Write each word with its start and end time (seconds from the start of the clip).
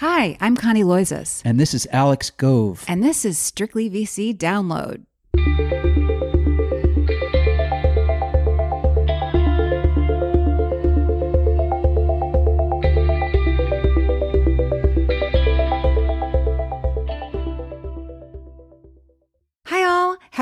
Hi, 0.00 0.36
I'm 0.42 0.56
Connie 0.56 0.84
Loizos. 0.84 1.40
And 1.42 1.58
this 1.58 1.72
is 1.72 1.88
Alex 1.90 2.28
Gove. 2.28 2.84
And 2.86 3.02
this 3.02 3.24
is 3.24 3.38
Strictly 3.38 3.88
VC 3.88 4.36
Download. 4.36 5.06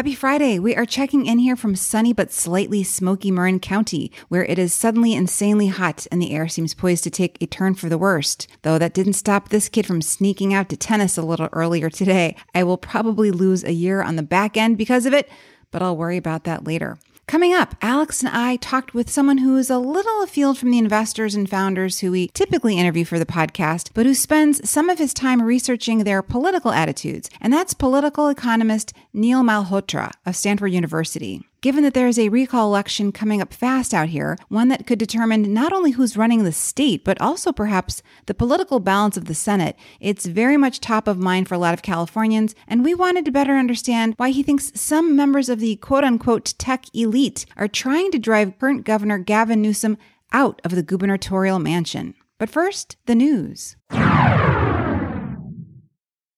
Happy 0.04 0.14
Friday. 0.14 0.58
We 0.58 0.76
are 0.76 0.84
checking 0.84 1.24
in 1.24 1.38
here 1.38 1.56
from 1.56 1.74
sunny 1.74 2.12
but 2.12 2.30
slightly 2.30 2.82
smoky 2.82 3.30
Marin 3.30 3.58
County, 3.58 4.12
where 4.28 4.44
it 4.44 4.58
is 4.58 4.74
suddenly 4.74 5.14
insanely 5.14 5.68
hot 5.68 6.06
and 6.12 6.20
the 6.20 6.32
air 6.34 6.46
seems 6.46 6.74
poised 6.74 7.04
to 7.04 7.10
take 7.10 7.38
a 7.40 7.46
turn 7.46 7.74
for 7.74 7.88
the 7.88 7.96
worst. 7.96 8.46
Though 8.60 8.76
that 8.76 8.92
didn't 8.92 9.14
stop 9.14 9.48
this 9.48 9.70
kid 9.70 9.86
from 9.86 10.02
sneaking 10.02 10.52
out 10.52 10.68
to 10.68 10.76
tennis 10.76 11.16
a 11.16 11.22
little 11.22 11.48
earlier 11.54 11.88
today. 11.88 12.36
I 12.54 12.64
will 12.64 12.76
probably 12.76 13.30
lose 13.30 13.64
a 13.64 13.72
year 13.72 14.02
on 14.02 14.16
the 14.16 14.22
back 14.22 14.58
end 14.58 14.76
because 14.76 15.06
of 15.06 15.14
it, 15.14 15.26
but 15.70 15.80
I'll 15.80 15.96
worry 15.96 16.18
about 16.18 16.44
that 16.44 16.64
later. 16.64 16.98
Coming 17.26 17.54
up, 17.54 17.74
Alex 17.80 18.22
and 18.22 18.28
I 18.28 18.56
talked 18.56 18.92
with 18.92 19.10
someone 19.10 19.38
who 19.38 19.56
is 19.56 19.70
a 19.70 19.78
little 19.78 20.22
afield 20.22 20.58
from 20.58 20.70
the 20.70 20.78
investors 20.78 21.34
and 21.34 21.48
founders 21.48 22.00
who 22.00 22.10
we 22.10 22.28
typically 22.28 22.78
interview 22.78 23.04
for 23.06 23.18
the 23.18 23.24
podcast, 23.24 23.90
but 23.94 24.04
who 24.04 24.14
spends 24.14 24.68
some 24.68 24.90
of 24.90 24.98
his 24.98 25.14
time 25.14 25.40
researching 25.40 26.04
their 26.04 26.20
political 26.20 26.70
attitudes. 26.70 27.30
And 27.40 27.50
that's 27.52 27.72
political 27.72 28.28
economist 28.28 28.92
Neil 29.14 29.42
Malhotra 29.42 30.10
of 30.26 30.36
Stanford 30.36 30.72
University 30.72 31.42
given 31.64 31.82
that 31.82 31.94
there 31.94 32.08
is 32.08 32.18
a 32.18 32.28
recall 32.28 32.66
election 32.66 33.10
coming 33.10 33.40
up 33.40 33.54
fast 33.54 33.94
out 33.94 34.10
here, 34.10 34.36
one 34.48 34.68
that 34.68 34.86
could 34.86 34.98
determine 34.98 35.54
not 35.54 35.72
only 35.72 35.92
who's 35.92 36.14
running 36.14 36.44
the 36.44 36.52
state, 36.52 37.02
but 37.02 37.18
also 37.22 37.52
perhaps 37.52 38.02
the 38.26 38.34
political 38.34 38.80
balance 38.80 39.16
of 39.16 39.24
the 39.24 39.34
Senate, 39.34 39.74
it's 39.98 40.26
very 40.26 40.58
much 40.58 40.78
top 40.78 41.08
of 41.08 41.16
mind 41.16 41.48
for 41.48 41.54
a 41.54 41.58
lot 41.58 41.72
of 41.72 41.80
Californians, 41.80 42.54
and 42.68 42.84
we 42.84 42.92
wanted 42.92 43.24
to 43.24 43.30
better 43.30 43.54
understand 43.54 44.12
why 44.18 44.28
he 44.28 44.42
thinks 44.42 44.78
some 44.78 45.16
members 45.16 45.48
of 45.48 45.58
the 45.58 45.76
quote 45.76 46.04
unquote 46.04 46.52
tech 46.58 46.84
elite 46.92 47.46
are 47.56 47.66
trying 47.66 48.10
to 48.10 48.18
drive 48.18 48.58
current 48.58 48.84
Governor 48.84 49.16
Gavin 49.16 49.62
Newsom 49.62 49.96
out 50.34 50.60
of 50.64 50.72
the 50.72 50.82
gubernatorial 50.82 51.58
mansion. 51.58 52.12
But 52.38 52.50
first, 52.50 52.98
the 53.06 53.14
news. 53.14 53.76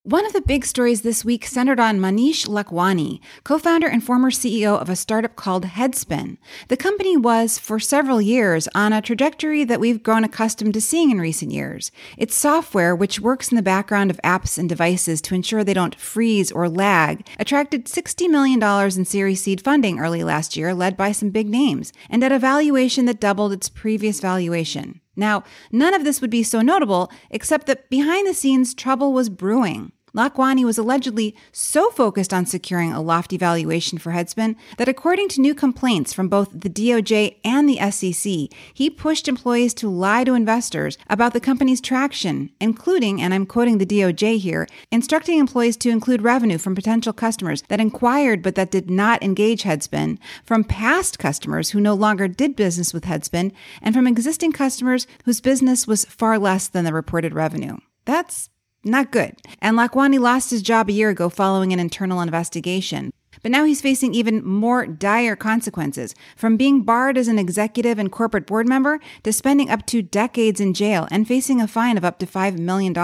One 0.06 0.24
of 0.24 0.32
the 0.32 0.40
big 0.40 0.64
stories 0.64 1.02
this 1.02 1.24
week 1.24 1.44
centered 1.46 1.80
on 1.80 1.98
Manish 1.98 2.46
Lakhwani, 2.46 3.18
co 3.42 3.58
founder 3.58 3.88
and 3.88 4.04
former 4.04 4.30
CEO 4.30 4.80
of 4.80 4.88
a 4.88 4.94
startup 4.94 5.34
called 5.34 5.64
Headspin. 5.64 6.36
The 6.68 6.76
company 6.76 7.16
was, 7.16 7.58
for 7.58 7.80
several 7.80 8.22
years, 8.22 8.68
on 8.72 8.92
a 8.92 9.02
trajectory 9.02 9.64
that 9.64 9.80
we've 9.80 10.04
grown 10.04 10.22
accustomed 10.22 10.74
to 10.74 10.80
seeing 10.80 11.10
in 11.10 11.20
recent 11.20 11.50
years. 11.50 11.90
Its 12.16 12.36
software, 12.36 12.94
which 12.94 13.18
works 13.18 13.50
in 13.50 13.56
the 13.56 13.62
background 13.62 14.12
of 14.12 14.20
apps 14.22 14.58
and 14.58 14.68
devices 14.68 15.20
to 15.22 15.34
ensure 15.34 15.64
they 15.64 15.74
don't 15.74 15.98
freeze 15.98 16.52
or 16.52 16.68
lag, 16.68 17.26
attracted 17.40 17.86
$60 17.86 18.30
million 18.30 18.62
in 18.62 19.04
Series 19.04 19.42
C 19.42 19.56
funding 19.56 19.98
early 19.98 20.22
last 20.22 20.56
year, 20.56 20.72
led 20.72 20.96
by 20.96 21.10
some 21.10 21.30
big 21.30 21.48
names, 21.48 21.92
and 22.08 22.22
at 22.22 22.30
a 22.30 22.38
valuation 22.38 23.06
that 23.06 23.18
doubled 23.18 23.52
its 23.52 23.68
previous 23.68 24.20
valuation. 24.20 25.00
Now, 25.16 25.42
none 25.72 25.94
of 25.94 26.04
this 26.04 26.20
would 26.20 26.30
be 26.30 26.44
so 26.44 26.60
notable 26.60 27.10
except 27.28 27.66
that 27.66 27.90
behind 27.90 28.28
the 28.28 28.34
scenes 28.34 28.72
trouble 28.72 29.12
was 29.12 29.28
brewing. 29.28 29.90
Lakhwani 30.16 30.64
was 30.64 30.78
allegedly 30.78 31.36
so 31.52 31.90
focused 31.90 32.32
on 32.32 32.46
securing 32.46 32.90
a 32.90 33.02
lofty 33.02 33.36
valuation 33.36 33.98
for 33.98 34.12
Headspin 34.12 34.56
that, 34.78 34.88
according 34.88 35.28
to 35.28 35.42
new 35.42 35.54
complaints 35.54 36.14
from 36.14 36.28
both 36.28 36.48
the 36.52 36.70
DOJ 36.70 37.36
and 37.44 37.68
the 37.68 37.78
SEC, 37.90 38.48
he 38.72 38.88
pushed 38.88 39.28
employees 39.28 39.74
to 39.74 39.90
lie 39.90 40.24
to 40.24 40.32
investors 40.32 40.96
about 41.10 41.34
the 41.34 41.40
company's 41.40 41.82
traction, 41.82 42.50
including, 42.60 43.20
and 43.20 43.34
I'm 43.34 43.44
quoting 43.44 43.76
the 43.76 43.84
DOJ 43.84 44.38
here, 44.38 44.66
instructing 44.90 45.38
employees 45.38 45.76
to 45.78 45.90
include 45.90 46.22
revenue 46.22 46.56
from 46.56 46.74
potential 46.74 47.12
customers 47.12 47.62
that 47.68 47.80
inquired 47.80 48.42
but 48.42 48.54
that 48.54 48.70
did 48.70 48.88
not 48.88 49.22
engage 49.22 49.64
Headspin, 49.64 50.18
from 50.44 50.64
past 50.64 51.18
customers 51.18 51.70
who 51.70 51.80
no 51.80 51.92
longer 51.92 52.26
did 52.26 52.56
business 52.56 52.94
with 52.94 53.04
Headspin, 53.04 53.52
and 53.82 53.94
from 53.94 54.06
existing 54.06 54.52
customers 54.52 55.06
whose 55.26 55.42
business 55.42 55.86
was 55.86 56.06
far 56.06 56.38
less 56.38 56.68
than 56.68 56.86
the 56.86 56.94
reported 56.94 57.34
revenue. 57.34 57.76
That's 58.06 58.48
not 58.86 59.12
good. 59.12 59.36
And 59.60 59.76
Lakhwani 59.76 60.18
lost 60.18 60.50
his 60.50 60.62
job 60.62 60.88
a 60.88 60.92
year 60.92 61.10
ago 61.10 61.28
following 61.28 61.72
an 61.72 61.80
internal 61.80 62.20
investigation. 62.20 63.12
But 63.42 63.52
now 63.52 63.64
he's 63.64 63.80
facing 63.82 64.14
even 64.14 64.44
more 64.44 64.86
dire 64.86 65.36
consequences 65.36 66.14
from 66.36 66.56
being 66.56 66.82
barred 66.82 67.18
as 67.18 67.28
an 67.28 67.38
executive 67.38 67.98
and 67.98 68.10
corporate 68.10 68.46
board 68.46 68.68
member 68.68 68.98
to 69.24 69.32
spending 69.32 69.70
up 69.70 69.86
to 69.86 70.02
decades 70.02 70.60
in 70.60 70.74
jail 70.74 71.06
and 71.10 71.28
facing 71.28 71.60
a 71.60 71.68
fine 71.68 71.96
of 71.96 72.04
up 72.04 72.18
to 72.20 72.26
$5 72.26 72.58
million. 72.58 72.94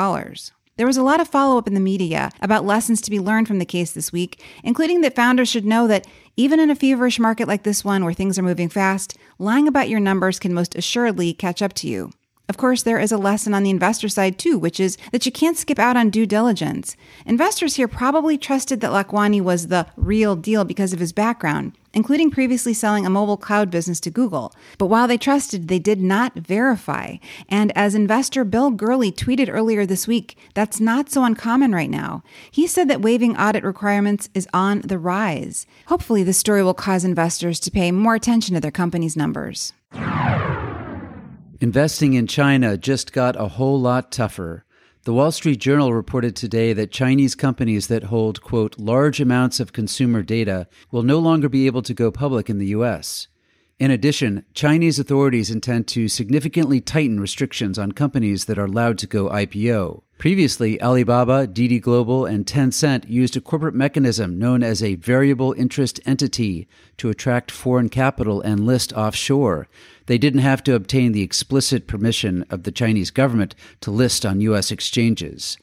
There 0.77 0.87
was 0.87 0.97
a 0.97 1.03
lot 1.03 1.21
of 1.21 1.29
follow 1.29 1.59
up 1.59 1.69
in 1.69 1.75
the 1.75 1.81
media 1.81 2.31
about 2.41 2.65
lessons 2.65 3.03
to 3.03 3.11
be 3.11 3.21
learned 3.21 3.47
from 3.47 3.59
the 3.59 3.67
case 3.67 3.93
this 3.93 4.11
week, 4.11 4.43
including 4.65 5.03
that 5.03 5.15
founders 5.15 5.51
should 5.51 5.67
know 5.67 5.87
that 5.87 6.07
even 6.37 6.59
in 6.59 6.71
a 6.71 6.75
feverish 6.75 7.19
market 7.19 7.47
like 7.47 7.63
this 7.63 7.85
one 7.85 8.05
where 8.05 8.15
things 8.15 8.39
are 8.39 8.43
moving 8.43 8.71
fast, 8.71 9.19
lying 9.39 9.69
about 9.69 9.91
your 9.91 10.01
numbers 10.01 10.39
can 10.39 10.55
most 10.55 10.75
assuredly 10.75 11.35
catch 11.35 11.61
up 11.61 11.75
to 11.75 11.89
you. 11.89 12.11
Of 12.53 12.59
course, 12.59 12.83
there 12.83 13.01
is 13.01 13.11
a 13.11 13.17
lesson 13.17 13.55
on 13.55 13.63
the 13.63 13.71
investor 13.71 14.11
side 14.11 14.39
too, 14.39 14.59
which 14.59 14.79
is 14.79 14.99
that 15.11 15.25
you 15.25 15.33
can't 15.33 15.57
skip 15.57 15.79
out 15.79 15.97
on 15.97 16.11
due 16.11 16.27
diligence. 16.27 16.99
Investors 17.25 17.77
here 17.77 17.89
probably 17.89 18.37
trusted 18.37 18.83
that 18.83 18.91
Lakhwani 18.91 19.41
was 19.41 19.69
the 19.69 19.87
real 19.97 20.37
deal 20.37 20.67
because 20.67 20.93
of 20.93 20.99
his 20.99 21.15
background, 21.15 21.73
including 21.95 22.31
previously 22.31 22.75
selling 22.75 23.07
a 23.07 23.11
mobile 23.11 23.39
cloud 23.39 23.71
business 23.71 24.01
to 24.01 24.11
Google. 24.11 24.53
But 24.77 24.89
while 24.89 25.09
they 25.09 25.17
trusted, 25.17 25.69
they 25.69 25.79
did 25.79 26.03
not 26.03 26.35
verify. 26.35 27.17
And 27.49 27.73
as 27.75 27.95
investor 27.95 28.45
Bill 28.45 28.71
Gurley 28.71 29.11
tweeted 29.11 29.49
earlier 29.49 29.87
this 29.87 30.07
week, 30.07 30.37
that's 30.53 30.79
not 30.79 31.09
so 31.09 31.25
uncommon 31.25 31.73
right 31.73 31.89
now. 31.89 32.23
He 32.51 32.67
said 32.67 32.87
that 32.89 33.01
waiving 33.01 33.35
audit 33.35 33.65
requirements 33.65 34.29
is 34.35 34.47
on 34.53 34.83
the 34.83 34.99
rise. 34.99 35.67
Hopefully, 35.87 36.23
this 36.23 36.37
story 36.37 36.63
will 36.63 36.75
cause 36.75 37.03
investors 37.03 37.59
to 37.61 37.71
pay 37.71 37.91
more 37.93 38.15
attention 38.15 38.55
to 38.57 38.61
their 38.61 38.71
company's 38.71 39.17
numbers. 39.17 39.73
Investing 41.63 42.15
in 42.15 42.27
China 42.27 42.77
just 42.77 43.13
got 43.13 43.41
a 43.41 43.47
whole 43.47 43.81
lot 43.81 44.11
tougher. 44.11 44.65
The 45.05 45.13
Wall 45.13 45.31
Street 45.31 45.61
Journal 45.61 45.95
reported 45.95 46.35
today 46.35 46.73
that 46.73 46.91
Chinese 46.91 47.37
companies 47.37 47.87
that 47.87 48.03
hold, 48.03 48.43
quote, 48.43 48.81
large 48.81 49.21
amounts 49.21 49.61
of 49.61 49.73
consumer 49.73 50.23
data 50.23 50.67
will 50.91 51.05
no 51.05 51.21
longer 51.21 51.49
be 51.49 51.67
able 51.67 51.83
to 51.83 51.95
go 51.95 52.11
public 52.11 52.51
in 52.51 52.59
the 52.59 52.67
U.S. 52.67 53.29
In 53.79 53.91
addition, 53.91 54.45
Chinese 54.55 54.99
authorities 54.99 55.51
intend 55.51 55.89
to 55.89 56.07
significantly 56.07 56.81
tighten 56.81 57.19
restrictions 57.19 57.79
on 57.79 57.93
companies 57.93 58.45
that 58.45 58.59
are 58.59 58.67
allowed 58.67 58.99
to 58.99 59.07
go 59.07 59.29
IPO. 59.29 60.03
Previously, 60.19 60.81
Alibaba, 60.81 61.49
Didi 61.49 61.81
Global, 61.81 62.25
and 62.25 62.47
Tencent 62.47 63.09
used 63.09 63.37
a 63.37 63.41
corporate 63.41 63.75
mechanism 63.75 64.39
known 64.39 64.63
as 64.63 64.81
a 64.81 64.95
variable 64.95 65.53
interest 65.55 65.99
entity 66.07 66.69
to 66.99 67.11
attract 67.11 67.51
foreign 67.51 67.89
capital 67.89 68.41
and 68.41 68.65
list 68.65 68.93
offshore. 68.93 69.67
They 70.07 70.19
didn't 70.19 70.43
have 70.43 70.63
to 70.65 70.77
obtain 70.77 71.11
the 71.11 71.23
explicit 71.23 71.89
permission 71.89 72.45
of 72.51 72.63
the 72.63 72.71
Chinese 72.71 73.11
government 73.11 73.57
to 73.81 73.91
list 73.91 74.25
on 74.25 74.41
U.S. 74.43 74.71
exchanges. 74.71 75.59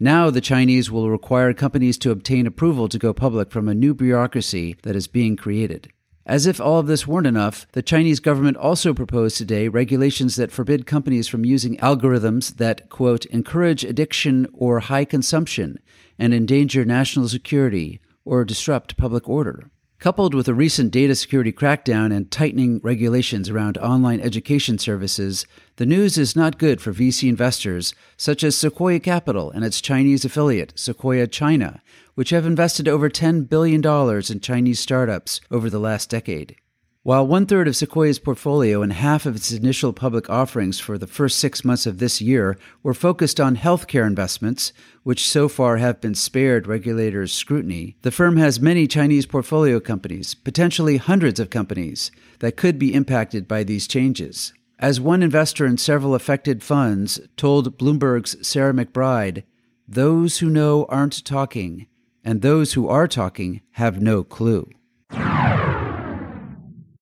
Now, 0.00 0.28
the 0.28 0.40
Chinese 0.40 0.90
will 0.90 1.08
require 1.08 1.54
companies 1.54 1.98
to 1.98 2.10
obtain 2.10 2.48
approval 2.48 2.88
to 2.88 2.98
go 2.98 3.12
public 3.12 3.52
from 3.52 3.68
a 3.68 3.74
new 3.74 3.94
bureaucracy 3.94 4.76
that 4.82 4.96
is 4.96 5.06
being 5.06 5.36
created. 5.36 5.92
As 6.30 6.46
if 6.46 6.60
all 6.60 6.78
of 6.78 6.86
this 6.86 7.08
weren't 7.08 7.26
enough, 7.26 7.66
the 7.72 7.82
Chinese 7.82 8.20
government 8.20 8.56
also 8.56 8.94
proposed 8.94 9.36
today 9.36 9.66
regulations 9.66 10.36
that 10.36 10.52
forbid 10.52 10.86
companies 10.86 11.26
from 11.26 11.44
using 11.44 11.76
algorithms 11.78 12.58
that, 12.58 12.88
quote, 12.88 13.24
encourage 13.26 13.82
addiction 13.82 14.46
or 14.52 14.78
high 14.78 15.04
consumption 15.04 15.80
and 16.20 16.32
endanger 16.32 16.84
national 16.84 17.28
security 17.28 18.00
or 18.24 18.44
disrupt 18.44 18.96
public 18.96 19.28
order. 19.28 19.72
Coupled 20.00 20.32
with 20.32 20.48
a 20.48 20.54
recent 20.54 20.92
data 20.92 21.14
security 21.14 21.52
crackdown 21.52 22.10
and 22.10 22.30
tightening 22.30 22.80
regulations 22.82 23.50
around 23.50 23.76
online 23.76 24.18
education 24.18 24.78
services, 24.78 25.44
the 25.76 25.84
news 25.84 26.16
is 26.16 26.34
not 26.34 26.56
good 26.56 26.80
for 26.80 26.90
VC 26.90 27.28
investors 27.28 27.94
such 28.16 28.42
as 28.42 28.56
Sequoia 28.56 28.98
Capital 28.98 29.50
and 29.50 29.62
its 29.62 29.82
Chinese 29.82 30.24
affiliate, 30.24 30.72
Sequoia 30.74 31.26
China, 31.26 31.82
which 32.14 32.30
have 32.30 32.46
invested 32.46 32.88
over 32.88 33.10
$10 33.10 33.46
billion 33.46 33.84
in 34.32 34.40
Chinese 34.40 34.80
startups 34.80 35.42
over 35.50 35.68
the 35.68 35.78
last 35.78 36.08
decade. 36.08 36.56
While 37.02 37.26
one 37.26 37.46
third 37.46 37.66
of 37.66 37.76
Sequoia's 37.76 38.18
portfolio 38.18 38.82
and 38.82 38.92
half 38.92 39.24
of 39.24 39.34
its 39.34 39.52
initial 39.52 39.94
public 39.94 40.28
offerings 40.28 40.78
for 40.78 40.98
the 40.98 41.06
first 41.06 41.38
six 41.38 41.64
months 41.64 41.86
of 41.86 41.96
this 41.96 42.20
year 42.20 42.58
were 42.82 42.92
focused 42.92 43.40
on 43.40 43.56
healthcare 43.56 44.06
investments, 44.06 44.74
which 45.02 45.26
so 45.26 45.48
far 45.48 45.78
have 45.78 46.02
been 46.02 46.14
spared 46.14 46.66
regulators' 46.66 47.32
scrutiny, 47.32 47.96
the 48.02 48.10
firm 48.10 48.36
has 48.36 48.60
many 48.60 48.86
Chinese 48.86 49.24
portfolio 49.24 49.80
companies, 49.80 50.34
potentially 50.34 50.98
hundreds 50.98 51.40
of 51.40 51.48
companies, 51.48 52.10
that 52.40 52.58
could 52.58 52.78
be 52.78 52.92
impacted 52.92 53.48
by 53.48 53.64
these 53.64 53.88
changes. 53.88 54.52
As 54.78 55.00
one 55.00 55.22
investor 55.22 55.64
in 55.64 55.78
several 55.78 56.14
affected 56.14 56.62
funds 56.62 57.18
told 57.38 57.78
Bloomberg's 57.78 58.46
Sarah 58.46 58.74
McBride, 58.74 59.44
those 59.88 60.38
who 60.38 60.50
know 60.50 60.84
aren't 60.90 61.24
talking, 61.24 61.86
and 62.22 62.42
those 62.42 62.74
who 62.74 62.88
are 62.88 63.08
talking 63.08 63.62
have 63.72 64.02
no 64.02 64.22
clue. 64.22 64.70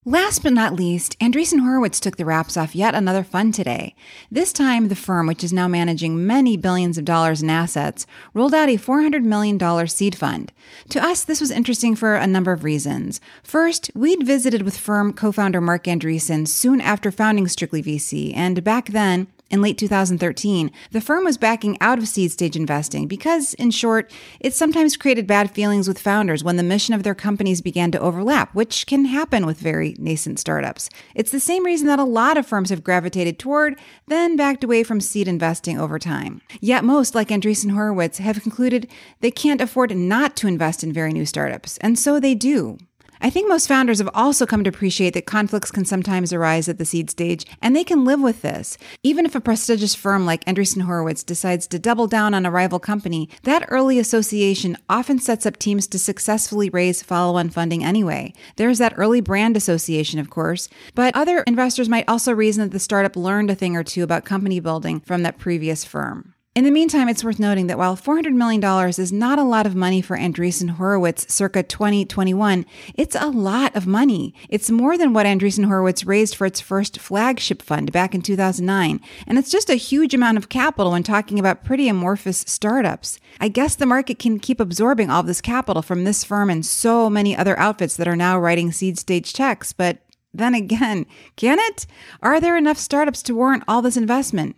Last 0.09 0.41
but 0.41 0.53
not 0.53 0.73
least, 0.73 1.19
Andreessen 1.19 1.59
Horowitz 1.59 1.99
took 1.99 2.17
the 2.17 2.25
wraps 2.25 2.57
off 2.57 2.73
yet 2.73 2.95
another 2.95 3.23
fund 3.23 3.53
today. 3.53 3.93
This 4.31 4.51
time, 4.51 4.87
the 4.87 4.95
firm, 4.95 5.27
which 5.27 5.43
is 5.43 5.53
now 5.53 5.67
managing 5.67 6.25
many 6.25 6.57
billions 6.57 6.97
of 6.97 7.05
dollars 7.05 7.43
in 7.43 7.49
assets, 7.51 8.07
rolled 8.33 8.55
out 8.55 8.69
a 8.69 8.77
$400 8.77 9.21
million 9.21 9.87
seed 9.87 10.17
fund. 10.17 10.51
To 10.89 10.99
us, 10.99 11.23
this 11.23 11.39
was 11.39 11.51
interesting 11.51 11.95
for 11.95 12.15
a 12.15 12.25
number 12.25 12.51
of 12.51 12.63
reasons. 12.63 13.21
First, 13.43 13.91
we'd 13.93 14.25
visited 14.25 14.63
with 14.63 14.79
firm 14.79 15.13
co 15.13 15.31
founder 15.31 15.61
Marc 15.61 15.83
Andreessen 15.83 16.47
soon 16.47 16.81
after 16.81 17.11
founding 17.11 17.47
Strictly 17.47 17.83
VC, 17.83 18.35
and 18.35 18.63
back 18.63 18.87
then, 18.87 19.27
in 19.49 19.61
late 19.61 19.77
2013, 19.77 20.71
the 20.91 21.01
firm 21.01 21.23
was 21.23 21.37
backing 21.37 21.77
out 21.81 21.97
of 21.97 22.07
seed 22.07 22.31
stage 22.31 22.55
investing 22.55 23.07
because, 23.07 23.53
in 23.55 23.71
short, 23.71 24.11
it 24.39 24.53
sometimes 24.53 24.97
created 24.97 25.25
bad 25.25 25.51
feelings 25.51 25.87
with 25.87 25.99
founders 25.99 26.43
when 26.43 26.55
the 26.55 26.63
mission 26.63 26.93
of 26.93 27.03
their 27.03 27.15
companies 27.15 27.61
began 27.61 27.91
to 27.91 27.99
overlap, 27.99 28.53
which 28.53 28.85
can 28.85 29.05
happen 29.05 29.45
with 29.45 29.57
very 29.57 29.95
nascent 29.97 30.39
startups. 30.39 30.89
It's 31.15 31.31
the 31.31 31.39
same 31.39 31.65
reason 31.65 31.87
that 31.87 31.99
a 31.99 32.03
lot 32.03 32.37
of 32.37 32.45
firms 32.45 32.69
have 32.69 32.83
gravitated 32.83 33.39
toward, 33.39 33.79
then 34.07 34.35
backed 34.35 34.63
away 34.63 34.83
from 34.83 35.01
seed 35.01 35.27
investing 35.27 35.79
over 35.79 35.97
time. 35.97 36.41
Yet 36.59 36.83
most, 36.83 37.15
like 37.15 37.29
Andreessen 37.29 37.71
Horowitz, 37.71 38.19
have 38.19 38.41
concluded 38.41 38.89
they 39.21 39.31
can't 39.31 39.61
afford 39.61 39.95
not 39.95 40.35
to 40.37 40.47
invest 40.47 40.83
in 40.83 40.93
very 40.93 41.11
new 41.11 41.25
startups, 41.25 41.77
and 41.79 41.97
so 41.97 42.19
they 42.19 42.35
do. 42.35 42.77
I 43.21 43.29
think 43.29 43.49
most 43.49 43.67
founders 43.67 43.97
have 43.99 44.09
also 44.13 44.45
come 44.45 44.63
to 44.63 44.69
appreciate 44.69 45.13
that 45.13 45.25
conflicts 45.25 45.71
can 45.71 45.83
sometimes 45.83 46.31
arise 46.31 46.69
at 46.69 46.77
the 46.77 46.85
seed 46.85 47.09
stage, 47.09 47.45
and 47.61 47.75
they 47.75 47.83
can 47.83 48.05
live 48.05 48.21
with 48.21 48.41
this. 48.41 48.77
Even 49.03 49.25
if 49.25 49.35
a 49.35 49.41
prestigious 49.41 49.93
firm 49.93 50.25
like 50.25 50.45
Andreessen 50.45 50.83
Horowitz 50.83 51.21
decides 51.21 51.67
to 51.67 51.79
double 51.79 52.07
down 52.07 52.33
on 52.33 52.45
a 52.45 52.51
rival 52.51 52.79
company, 52.79 53.29
that 53.43 53.65
early 53.67 53.99
association 53.99 54.77
often 54.87 55.19
sets 55.19 55.45
up 55.45 55.57
teams 55.57 55.85
to 55.87 55.99
successfully 55.99 56.69
raise 56.69 57.03
follow 57.03 57.37
on 57.37 57.49
funding 57.49 57.83
anyway. 57.83 58.33
There's 58.55 58.77
that 58.77 58.93
early 58.95 59.19
brand 59.19 59.57
association, 59.57 60.19
of 60.19 60.29
course, 60.29 60.69
but 60.95 61.13
other 61.13 61.39
investors 61.41 61.89
might 61.89 62.07
also 62.07 62.31
reason 62.31 62.63
that 62.63 62.71
the 62.71 62.79
startup 62.79 63.17
learned 63.17 63.51
a 63.51 63.55
thing 63.55 63.75
or 63.75 63.83
two 63.83 64.03
about 64.03 64.23
company 64.23 64.61
building 64.61 65.01
from 65.01 65.23
that 65.23 65.37
previous 65.37 65.83
firm. 65.83 66.35
In 66.55 66.63
the 66.65 66.71
meantime, 66.71 67.07
it's 67.07 67.23
worth 67.23 67.39
noting 67.39 67.67
that 67.67 67.77
while 67.77 67.95
$400 67.95 68.33
million 68.33 68.61
is 68.89 69.11
not 69.11 69.37
a 69.37 69.43
lot 69.43 69.67
of 69.67 69.75
money 69.75 70.01
for 70.01 70.17
Andreessen 70.17 70.71
Horowitz 70.71 71.31
circa 71.31 71.61
2021, 71.61 72.65
it's 72.95 73.15
a 73.15 73.27
lot 73.27 73.75
of 73.75 73.85
money. 73.85 74.33
It's 74.49 74.71
more 74.71 74.97
than 74.97 75.13
what 75.13 75.27
Andreessen 75.27 75.67
Horowitz 75.67 76.05
raised 76.05 76.33
for 76.33 76.47
its 76.47 76.59
first 76.59 76.99
flagship 76.99 77.61
fund 77.61 77.91
back 77.91 78.15
in 78.15 78.23
2009. 78.23 78.99
And 79.27 79.37
it's 79.37 79.51
just 79.51 79.69
a 79.69 79.75
huge 79.75 80.15
amount 80.15 80.39
of 80.39 80.49
capital 80.49 80.91
when 80.93 81.03
talking 81.03 81.37
about 81.37 81.63
pretty 81.63 81.87
amorphous 81.87 82.43
startups. 82.47 83.19
I 83.39 83.47
guess 83.47 83.75
the 83.75 83.85
market 83.85 84.17
can 84.17 84.39
keep 84.39 84.59
absorbing 84.59 85.11
all 85.11 85.21
this 85.21 85.41
capital 85.41 85.83
from 85.83 86.03
this 86.03 86.23
firm 86.23 86.49
and 86.49 86.65
so 86.65 87.11
many 87.11 87.37
other 87.37 87.57
outfits 87.59 87.95
that 87.97 88.07
are 88.07 88.15
now 88.15 88.39
writing 88.39 88.71
seed 88.71 88.97
stage 88.97 89.33
checks, 89.33 89.71
but 89.71 89.99
then 90.33 90.55
again, 90.55 91.05
can 91.35 91.59
it? 91.59 91.85
Are 92.23 92.41
there 92.41 92.57
enough 92.57 92.77
startups 92.79 93.21
to 93.23 93.35
warrant 93.35 93.63
all 93.67 93.83
this 93.83 93.97
investment? 93.97 94.55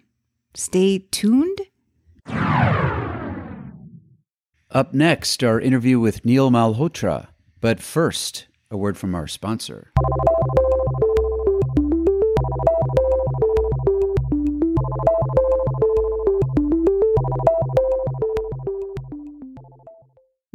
Stay 0.53 0.99
tuned. 1.11 1.61
Up 4.71 4.93
next, 4.93 5.43
our 5.43 5.59
interview 5.59 5.99
with 5.99 6.23
Neil 6.23 6.49
Malhotra. 6.49 7.27
But 7.59 7.81
first, 7.81 8.47
a 8.69 8.77
word 8.77 8.97
from 8.97 9.13
our 9.13 9.27
sponsor. 9.27 9.90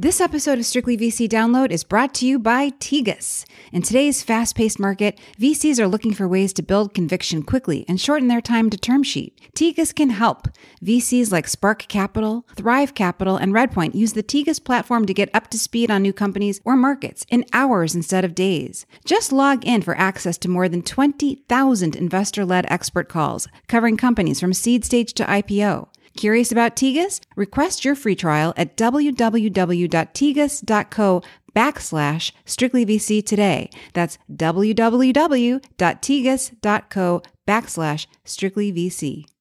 This 0.06 0.20
episode 0.20 0.61
of 0.61 0.67
Strictly 0.67 0.97
VC 0.97 1.29
Download 1.29 1.73
is 1.73 1.82
brought 1.82 2.14
to 2.14 2.26
you 2.29 2.38
by 2.38 2.70
Tegus. 2.70 3.44
In 3.73 3.82
today's 3.82 4.23
fast 4.23 4.55
paced 4.55 4.79
market, 4.79 5.19
VCs 5.41 5.81
are 5.81 5.88
looking 5.88 6.14
for 6.14 6.29
ways 6.29 6.53
to 6.53 6.62
build 6.62 6.94
conviction 6.94 7.43
quickly 7.43 7.85
and 7.88 8.00
shorten 8.00 8.29
their 8.29 8.41
time 8.41 8.70
to 8.70 8.79
term 8.79 9.03
sheet. 9.03 9.37
Tegus 9.56 9.93
can 9.93 10.11
help. 10.11 10.47
VCs 10.81 11.32
like 11.32 11.49
Spark 11.49 11.88
Capital, 11.88 12.47
Thrive 12.55 12.94
Capital, 12.94 13.37
and 13.37 13.53
Redpoint 13.53 13.97
use 13.97 14.12
the 14.12 14.23
Tegus 14.23 14.62
platform 14.62 15.06
to 15.06 15.12
get 15.12 15.29
up 15.35 15.50
to 15.50 15.58
speed 15.58 15.91
on 15.91 16.03
new 16.03 16.12
companies 16.12 16.61
or 16.64 16.76
markets 16.76 17.26
in 17.29 17.44
hours 17.52 17.97
instead 17.97 18.25
of 18.25 18.32
days. 18.32 18.87
Just 19.05 19.32
log 19.32 19.64
in 19.67 19.82
for 19.82 19.99
access 19.99 20.38
to 20.38 20.49
more 20.49 20.69
than 20.69 20.82
20,000 20.82 21.97
investor 21.97 22.44
led 22.44 22.64
expert 22.70 23.09
calls 23.09 23.49
covering 23.67 23.97
companies 23.97 24.38
from 24.38 24.52
seed 24.52 24.85
stage 24.85 25.14
to 25.14 25.25
IPO. 25.25 25.88
Curious 26.16 26.50
about 26.50 26.74
Tegus? 26.76 27.20
Request 27.36 27.84
your 27.84 27.94
free 27.94 28.16
trial 28.16 28.54
at 28.56 28.76
www.tegus.co 28.76 31.22
backslash 31.54 32.32
strictlyvc 32.44 33.24
today. 33.26 33.70
That's 33.92 34.18
www.tegus.co 34.32 37.22
backslash 37.46 38.06
strictlyvc. 38.24 39.36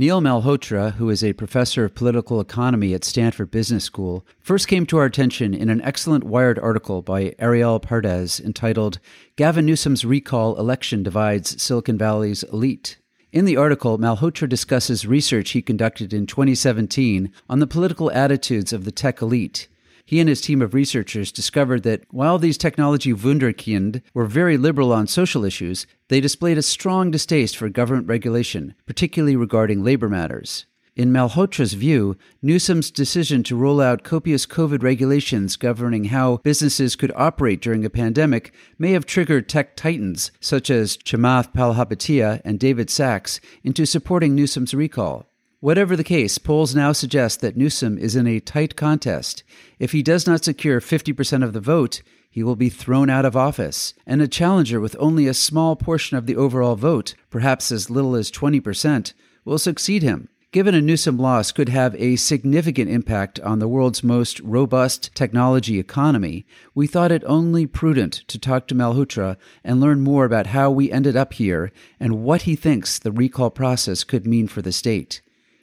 Neil 0.00 0.22
Malhotra, 0.22 0.94
who 0.94 1.10
is 1.10 1.22
a 1.22 1.34
professor 1.34 1.84
of 1.84 1.94
political 1.94 2.40
economy 2.40 2.94
at 2.94 3.04
Stanford 3.04 3.50
Business 3.50 3.84
School, 3.84 4.24
first 4.38 4.66
came 4.66 4.86
to 4.86 4.96
our 4.96 5.04
attention 5.04 5.52
in 5.52 5.68
an 5.68 5.82
excellent 5.82 6.24
Wired 6.24 6.58
article 6.58 7.02
by 7.02 7.34
Arielle 7.38 7.82
Pardes 7.82 8.40
entitled 8.40 8.98
Gavin 9.36 9.66
Newsom's 9.66 10.02
Recall 10.06 10.58
Election 10.58 11.02
Divides 11.02 11.62
Silicon 11.62 11.98
Valley's 11.98 12.44
Elite. 12.44 12.96
In 13.30 13.44
the 13.44 13.58
article, 13.58 13.98
Malhotra 13.98 14.48
discusses 14.48 15.06
research 15.06 15.50
he 15.50 15.60
conducted 15.60 16.14
in 16.14 16.24
2017 16.24 17.30
on 17.50 17.58
the 17.58 17.66
political 17.66 18.10
attitudes 18.12 18.72
of 18.72 18.86
the 18.86 18.92
tech 18.92 19.20
elite 19.20 19.68
he 20.10 20.18
and 20.18 20.28
his 20.28 20.40
team 20.40 20.60
of 20.60 20.74
researchers 20.74 21.30
discovered 21.30 21.84
that 21.84 22.02
while 22.10 22.36
these 22.36 22.58
technology 22.58 23.14
wunderkind 23.14 24.02
were 24.12 24.24
very 24.24 24.56
liberal 24.56 24.92
on 24.92 25.06
social 25.06 25.44
issues, 25.44 25.86
they 26.08 26.20
displayed 26.20 26.58
a 26.58 26.62
strong 26.62 27.12
distaste 27.12 27.56
for 27.56 27.68
government 27.68 28.08
regulation, 28.08 28.74
particularly 28.86 29.36
regarding 29.36 29.84
labor 29.84 30.08
matters. 30.08 30.66
In 30.96 31.12
Malhotra's 31.12 31.74
view, 31.74 32.16
Newsom's 32.42 32.90
decision 32.90 33.44
to 33.44 33.54
roll 33.54 33.80
out 33.80 34.02
copious 34.02 34.46
COVID 34.46 34.82
regulations 34.82 35.54
governing 35.54 36.06
how 36.06 36.38
businesses 36.38 36.96
could 36.96 37.12
operate 37.14 37.60
during 37.60 37.84
a 37.84 37.88
pandemic 37.88 38.52
may 38.80 38.90
have 38.90 39.06
triggered 39.06 39.48
tech 39.48 39.76
titans 39.76 40.32
such 40.40 40.70
as 40.70 40.96
Chamath 40.96 41.54
Palihapitiya 41.54 42.40
and 42.44 42.58
David 42.58 42.90
Sacks 42.90 43.40
into 43.62 43.86
supporting 43.86 44.34
Newsom's 44.34 44.74
recall. 44.74 45.29
Whatever 45.62 45.94
the 45.94 46.02
case, 46.02 46.38
polls 46.38 46.74
now 46.74 46.92
suggest 46.92 47.42
that 47.42 47.54
Newsom 47.54 47.98
is 47.98 48.16
in 48.16 48.26
a 48.26 48.40
tight 48.40 48.76
contest. 48.76 49.42
If 49.78 49.92
he 49.92 50.02
does 50.02 50.26
not 50.26 50.42
secure 50.42 50.80
50% 50.80 51.44
of 51.44 51.52
the 51.52 51.60
vote, 51.60 52.00
he 52.30 52.42
will 52.42 52.56
be 52.56 52.70
thrown 52.70 53.10
out 53.10 53.26
of 53.26 53.36
office, 53.36 53.92
and 54.06 54.22
a 54.22 54.28
challenger 54.28 54.80
with 54.80 54.96
only 54.98 55.26
a 55.26 55.34
small 55.34 55.76
portion 55.76 56.16
of 56.16 56.24
the 56.24 56.34
overall 56.34 56.76
vote, 56.76 57.14
perhaps 57.28 57.70
as 57.70 57.90
little 57.90 58.16
as 58.16 58.30
20%, 58.30 59.12
will 59.44 59.58
succeed 59.58 60.02
him. 60.02 60.30
Given 60.50 60.74
a 60.74 60.80
Newsom 60.80 61.18
loss 61.18 61.52
could 61.52 61.68
have 61.68 61.94
a 61.96 62.16
significant 62.16 62.90
impact 62.90 63.38
on 63.40 63.58
the 63.58 63.68
world's 63.68 64.02
most 64.02 64.40
robust 64.40 65.14
technology 65.14 65.78
economy, 65.78 66.46
we 66.74 66.86
thought 66.86 67.12
it 67.12 67.22
only 67.26 67.66
prudent 67.66 68.14
to 68.28 68.38
talk 68.38 68.66
to 68.68 68.74
Malhotra 68.74 69.36
and 69.62 69.78
learn 69.78 70.00
more 70.00 70.24
about 70.24 70.46
how 70.46 70.70
we 70.70 70.90
ended 70.90 71.16
up 71.16 71.34
here 71.34 71.70
and 72.00 72.24
what 72.24 72.42
he 72.42 72.56
thinks 72.56 72.98
the 72.98 73.12
recall 73.12 73.50
process 73.50 74.04
could 74.04 74.26
mean 74.26 74.48
for 74.48 74.62
the 74.62 74.72
state. 74.72 75.20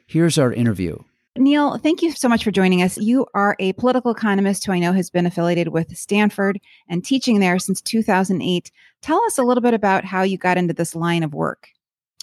Here's 0.09 0.37
our 0.37 0.53
interview. 0.53 0.99
Neil, 1.37 1.77
thank 1.79 2.01
you 2.01 2.13
so 2.13 2.29
much 2.29 2.41
for 2.41 2.49
joining 2.49 2.81
us. 2.81 2.97
You 2.97 3.25
are 3.33 3.57
a 3.59 3.73
political 3.73 4.09
economist 4.09 4.65
who 4.65 4.71
I 4.71 4.79
know 4.79 4.93
has 4.93 5.09
been 5.09 5.25
affiliated 5.25 5.67
with 5.67 5.97
Stanford 5.97 6.61
and 6.89 7.03
teaching 7.03 7.41
there 7.41 7.59
since 7.59 7.81
2008. 7.81 8.71
Tell 9.01 9.21
us 9.25 9.37
a 9.37 9.43
little 9.43 9.61
bit 9.61 9.73
about 9.73 10.05
how 10.05 10.21
you 10.21 10.37
got 10.37 10.57
into 10.57 10.73
this 10.73 10.95
line 10.95 11.23
of 11.23 11.33
work. 11.33 11.67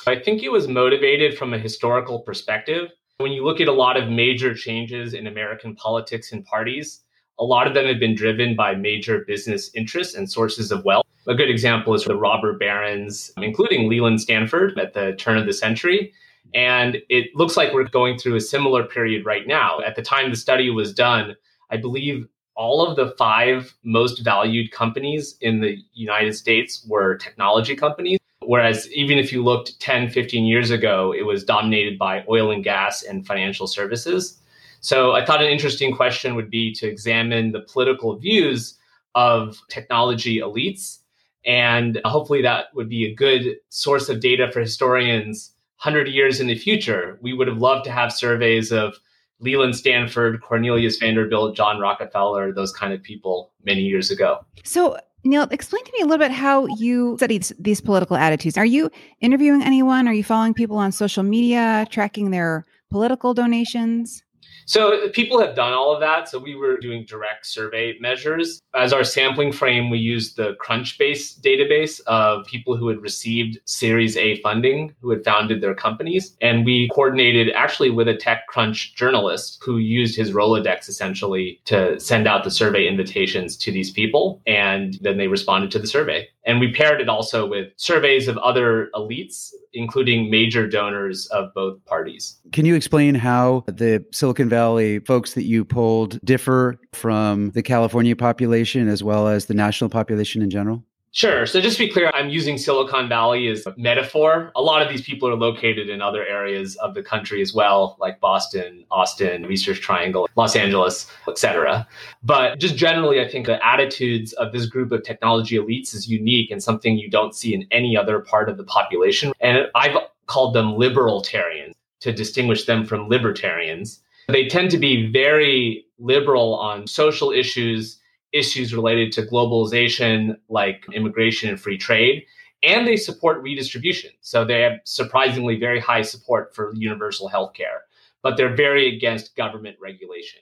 I 0.07 0.19
think 0.19 0.43
it 0.43 0.51
was 0.51 0.67
motivated 0.67 1.37
from 1.37 1.53
a 1.53 1.59
historical 1.59 2.21
perspective. 2.21 2.91
When 3.19 3.33
you 3.33 3.45
look 3.45 3.61
at 3.61 3.69
a 3.69 3.73
lot 3.73 3.99
of 3.99 4.09
major 4.09 4.55
changes 4.55 5.13
in 5.13 5.27
American 5.27 5.77
politics 5.77 6.33
and 6.33 6.43
parties, 6.43 7.03
a 7.39 7.45
lot 7.45 7.67
of 7.67 7.75
them 7.75 7.85
have 7.85 8.01
been 8.01 8.15
driven 8.15 8.57
by 8.57 8.75
major 8.75 9.27
business 9.27 9.71
interests 9.75 10.15
and 10.15 10.31
sources 10.31 10.73
of 10.73 10.87
wealth. 10.87 11.05
A 11.27 11.35
good 11.35 11.51
example 11.51 11.93
is 11.93 12.05
the 12.05 12.17
robber 12.17 12.57
barons, 12.57 13.31
including 13.37 13.91
Leland 13.91 14.23
Stanford 14.23 14.79
at 14.79 14.95
the 14.95 15.13
turn 15.19 15.37
of 15.37 15.45
the 15.45 15.53
century. 15.53 16.15
And 16.53 16.99
it 17.09 17.35
looks 17.35 17.57
like 17.57 17.73
we're 17.73 17.85
going 17.85 18.19
through 18.19 18.37
a 18.37 18.41
similar 18.41 18.85
period 18.85 19.25
right 19.25 19.47
now. 19.47 19.81
At 19.81 19.97
the 19.97 20.03
time 20.03 20.31
the 20.31 20.37
study 20.37 20.71
was 20.71 20.93
done, 20.93 21.35
I 21.71 21.77
believe 21.77 22.29
all 22.55 22.87
of 22.87 22.97
the 22.97 23.15
five 23.17 23.75
most 23.83 24.23
valued 24.25 24.71
companies 24.71 25.37
in 25.41 25.61
the 25.61 25.79
United 25.93 26.35
States 26.35 26.87
were 26.89 27.17
technology 27.17 27.75
companies. 27.75 28.19
Whereas 28.43 28.91
even 28.93 29.19
if 29.19 29.33
you 29.33 29.43
looked 29.43 29.81
10, 29.81 30.11
15 30.11 30.45
years 30.45 30.71
ago, 30.71 31.13
it 31.17 31.23
was 31.23 31.45
dominated 31.45 31.99
by 31.99 32.25
oil 32.29 32.51
and 32.51 32.63
gas 32.63 33.03
and 33.03 33.27
financial 33.27 33.67
services. 33.67 34.39
So 34.81 35.13
I 35.13 35.25
thought 35.25 35.43
an 35.43 35.49
interesting 35.49 35.97
question 35.97 36.35
would 36.35 36.51
be 36.51 36.73
to 36.75 36.87
examine 36.87 37.53
the 37.53 37.61
political 37.61 38.17
views 38.17 38.75
of 39.15 39.59
technology 39.69 40.39
elites. 40.39 40.99
And 41.47 42.01
hopefully 42.05 42.43
that 42.43 42.67
would 42.75 42.89
be 42.89 43.07
a 43.07 43.15
good 43.15 43.57
source 43.71 44.09
of 44.09 44.21
data 44.21 44.51
for 44.53 44.61
historians 44.61 45.54
100 45.85 46.09
years 46.09 46.41
in 46.41 46.47
the 46.47 46.57
future, 46.57 47.19
we 47.21 47.35
would 47.35 47.47
have 47.47 47.59
loved 47.59 47.85
to 47.85 47.93
have 47.93 48.11
surveys 48.11 48.73
of 48.73 48.95
Leland 49.41 49.77
Stanford, 49.77 50.41
Cornelius 50.41 50.97
Vanderbilt, 50.97 51.55
John 51.55 51.79
Rockefeller, 51.79 52.53
those 52.53 52.73
kind 52.73 52.95
of 52.95 53.03
people 53.03 53.53
many 53.67 53.83
years 53.83 54.11
ago. 54.11 54.43
So, 54.65 54.97
Neil, 55.25 55.43
explain 55.51 55.85
to 55.85 55.93
me 55.93 55.99
a 56.03 56.07
little 56.07 56.25
bit 56.25 56.33
how 56.33 56.67
you 56.79 57.17
study 57.19 57.39
these 57.59 57.83
political 57.83 58.17
attitudes. 58.17 58.57
Are 58.57 58.65
you 58.65 58.91
interviewing 59.21 59.63
anyone? 59.63 60.09
Are 60.09 60.15
you 60.15 60.25
following 60.25 60.55
people 60.55 60.79
on 60.79 60.91
social 60.91 61.23
media, 61.23 61.87
tracking 61.91 62.31
their 62.31 62.65
political 62.91 63.35
donations? 63.35 64.24
So 64.67 65.09
people 65.11 65.41
have 65.41 65.55
done 65.55 65.73
all 65.73 65.93
of 65.93 66.01
that. 66.01 66.29
So 66.29 66.39
we 66.39 66.55
were 66.55 66.77
doing 66.77 67.05
direct 67.05 67.47
survey 67.47 67.97
measures. 68.01 68.61
As 68.75 68.93
our 68.93 69.05
sampling 69.05 69.53
frame, 69.53 69.91
we 69.91 69.99
used 69.99 70.37
the 70.37 70.57
Crunchbase 70.61 71.41
database 71.41 72.01
of 72.07 72.47
people 72.47 72.77
who 72.77 72.89
had 72.89 73.01
received 73.01 73.59
Series 73.65 74.17
A 74.17 74.41
funding, 74.41 74.95
who 75.01 75.11
had 75.11 75.25
founded 75.25 75.61
their 75.61 75.75
companies. 75.75 76.37
And 76.41 76.65
we 76.65 76.89
coordinated 76.89 77.53
actually 77.55 77.91
with 77.91 78.09
a 78.09 78.15
TechCrunch 78.15 78.95
journalist 78.95 79.63
who 79.65 79.79
used 79.79 80.17
his 80.17 80.33
Rolodex 80.33 80.89
essentially 80.89 81.61
to 81.67 81.99
send 82.01 82.27
out 82.27 82.45
the 82.45 82.51
survey 82.51 82.87
invitations 82.87 83.57
to 83.59 83.73
these 83.73 83.91
people. 83.91 84.41
And 84.47 84.99
then 85.01 85.19
they 85.19 85.29
responded 85.29 85.71
to 85.73 85.79
the 85.79 85.87
survey. 85.87 86.29
And 86.47 86.61
we 86.61 86.73
paired 86.73 87.01
it 87.01 87.09
also 87.09 87.47
with 87.47 87.69
surveys 87.77 88.29
of 88.29 88.37
other 88.39 88.91
elites, 88.95 89.51
including 89.73 90.31
major 90.31 90.69
donors 90.69 91.27
of 91.29 91.53
both 91.55 91.83
parties. 91.87 92.39
Can 92.53 92.67
you 92.67 92.75
explain 92.75 93.15
how 93.15 93.65
the 93.67 94.05
Silicon 94.13 94.49
Valley 94.49 94.99
folks 95.01 95.35
that 95.35 95.45
you 95.45 95.65
polled 95.65 96.21
differ 96.25 96.79
from 96.93 97.51
the 97.51 97.63
California 97.63 98.15
population 98.15 98.89
as 98.89 99.03
well 99.03 99.27
as 99.29 99.47
the 99.47 99.55
national 99.55 99.89
population 99.89 100.43
in 100.43 100.51
general? 100.51 100.85
Sure. 101.15 101.47
So 101.47 101.61
just 101.61 101.79
to 101.79 101.87
be 101.87 101.93
clear, 101.93 102.11
I'm 102.13 102.29
using 102.29 102.59
Silicon 102.59 103.09
Valley 103.09 103.47
as 103.47 103.65
a 103.67 103.75
metaphor. 103.77 104.51
A 104.57 104.61
lot 104.61 104.83
of 104.83 104.89
these 104.89 105.03
people 105.03 105.29
are 105.29 105.37
located 105.37 105.89
in 105.89 106.03
other 106.03 106.27
areas 106.27 106.75
of 106.77 106.95
the 106.95 107.05
country 107.05 107.41
as 107.41 107.55
well, 107.55 107.97
like 108.01 108.19
Boston, 108.19 108.85
Austin, 108.91 109.45
Research 109.47 109.81
Triangle, 109.81 110.29
Los 110.35 110.57
Angeles, 110.57 111.07
etc. 111.29 111.87
But 112.25 112.59
just 112.59 112.75
generally, 112.75 113.21
I 113.21 113.29
think 113.29 113.47
the 113.47 113.65
attitudes 113.65 114.33
of 114.33 114.51
this 114.51 114.67
group 114.67 114.91
of 114.91 115.05
technology 115.05 115.57
elites 115.57 115.95
is 115.95 116.09
unique 116.09 116.51
and 116.51 116.61
something 116.61 116.99
you 116.99 117.09
don't 117.09 117.33
see 117.33 117.55
in 117.55 117.65
any 117.71 117.97
other 117.97 118.19
part 118.19 118.49
of 118.49 118.57
the 118.57 118.65
population. 118.65 119.33
And 119.41 119.69
I've 119.77 119.97
called 120.27 120.53
them 120.53 120.75
liberalitarians 120.75 121.75
to 122.01 122.13
distinguish 122.13 122.65
them 122.67 122.85
from 122.85 123.09
libertarians. 123.09 124.01
They 124.27 124.49
tend 124.49 124.73
to 124.73 124.79
be 124.79 125.13
very 125.13 125.87
liberal 126.01 126.57
on 126.57 126.89
social 126.89 127.31
issues 127.31 128.01
issues 128.35 128.75
related 128.75 129.13
to 129.13 129.23
globalization, 129.23 130.37
like 130.49 130.85
immigration 130.93 131.49
and 131.49 131.61
free 131.61 131.79
trade, 131.79 132.25
and 132.63 132.87
they 132.87 132.97
support 132.97 133.43
redistribution. 133.43 134.11
So 134.21 134.45
they 134.45 134.61
have 134.63 134.81
surprisingly 134.85 135.59
very 135.59 135.81
high 135.81 136.03
support 136.03 136.55
for 136.55 136.75
universal 136.75 137.29
health 137.29 137.55
care, 137.55 137.83
but 138.23 138.37
they're 138.37 138.55
very 138.55 138.95
against 138.95 139.37
government 139.37 139.77
regulation. 139.81 140.41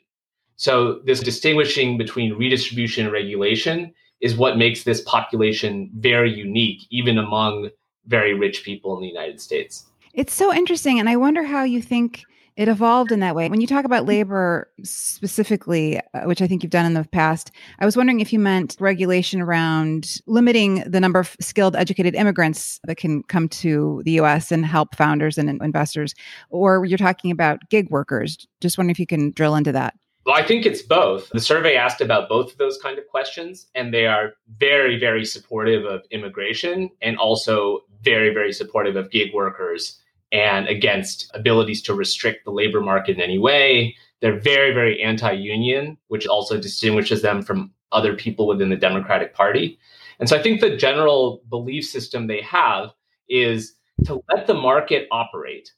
So 0.56 1.00
this 1.04 1.20
distinguishing 1.20 1.98
between 1.98 2.34
redistribution 2.34 3.04
and 3.04 3.12
regulation 3.12 3.92
is 4.20 4.36
what 4.36 4.56
makes 4.56 4.84
this 4.84 5.00
population 5.02 5.90
very 5.96 6.32
unique, 6.32 6.86
even 6.90 7.18
among 7.18 7.70
very 8.06 8.34
rich 8.34 8.64
people 8.64 8.96
in 8.96 9.02
the 9.02 9.08
United 9.08 9.40
States. 9.40 9.86
It's 10.14 10.34
so 10.34 10.52
interesting. 10.52 11.00
And 11.00 11.08
I 11.08 11.16
wonder 11.16 11.42
how 11.42 11.64
you 11.64 11.82
think 11.82 12.24
it 12.56 12.68
evolved 12.68 13.12
in 13.12 13.20
that 13.20 13.34
way. 13.34 13.48
When 13.48 13.60
you 13.60 13.66
talk 13.66 13.84
about 13.84 14.06
labor 14.06 14.70
specifically, 14.82 16.00
uh, 16.14 16.24
which 16.24 16.42
I 16.42 16.46
think 16.46 16.62
you've 16.62 16.70
done 16.70 16.86
in 16.86 16.94
the 16.94 17.04
past, 17.04 17.50
I 17.78 17.84
was 17.84 17.96
wondering 17.96 18.20
if 18.20 18.32
you 18.32 18.38
meant 18.38 18.76
regulation 18.78 19.40
around 19.40 20.20
limiting 20.26 20.84
the 20.86 21.00
number 21.00 21.18
of 21.18 21.36
skilled, 21.40 21.76
educated 21.76 22.14
immigrants 22.14 22.80
that 22.84 22.96
can 22.96 23.22
come 23.24 23.48
to 23.48 24.02
the 24.04 24.12
US 24.20 24.52
and 24.52 24.66
help 24.66 24.94
founders 24.94 25.38
and 25.38 25.48
investors, 25.62 26.14
or 26.50 26.84
you're 26.84 26.98
talking 26.98 27.30
about 27.30 27.60
gig 27.70 27.90
workers. 27.90 28.46
Just 28.60 28.76
wondering 28.76 28.92
if 28.92 29.00
you 29.00 29.06
can 29.06 29.32
drill 29.32 29.54
into 29.54 29.72
that. 29.72 29.94
Well, 30.24 30.36
I 30.36 30.46
think 30.46 30.66
it's 30.66 30.82
both. 30.82 31.28
The 31.30 31.40
survey 31.40 31.74
asked 31.74 32.00
about 32.00 32.28
both 32.28 32.52
of 32.52 32.58
those 32.58 32.78
kind 32.80 32.96
of 32.96 33.06
questions, 33.08 33.66
and 33.74 33.92
they 33.92 34.06
are 34.06 34.34
very, 34.56 34.96
very 34.96 35.24
supportive 35.24 35.84
of 35.84 36.02
immigration 36.12 36.90
and 37.00 37.16
also 37.16 37.80
very, 38.02 38.32
very 38.32 38.52
supportive 38.52 38.94
of 38.94 39.10
gig 39.10 39.34
workers 39.34 39.98
and 40.32 40.66
against 40.66 41.30
abilities 41.34 41.82
to 41.82 41.94
restrict 41.94 42.44
the 42.44 42.50
labor 42.50 42.80
market 42.80 43.16
in 43.16 43.22
any 43.22 43.38
way. 43.38 43.94
They're 44.20 44.40
very, 44.40 44.72
very 44.72 45.02
anti 45.02 45.32
union, 45.32 45.98
which 46.08 46.26
also 46.26 46.58
distinguishes 46.58 47.22
them 47.22 47.42
from 47.42 47.72
other 47.92 48.14
people 48.14 48.46
within 48.46 48.70
the 48.70 48.76
Democratic 48.76 49.34
Party. 49.34 49.78
And 50.18 50.28
so 50.28 50.36
I 50.36 50.42
think 50.42 50.60
the 50.60 50.76
general 50.76 51.42
belief 51.50 51.84
system 51.84 52.26
they 52.26 52.40
have 52.42 52.90
is 53.28 53.74
to 54.06 54.22
let 54.32 54.46
the 54.46 54.54
market 54.54 55.06
operate 55.10 55.72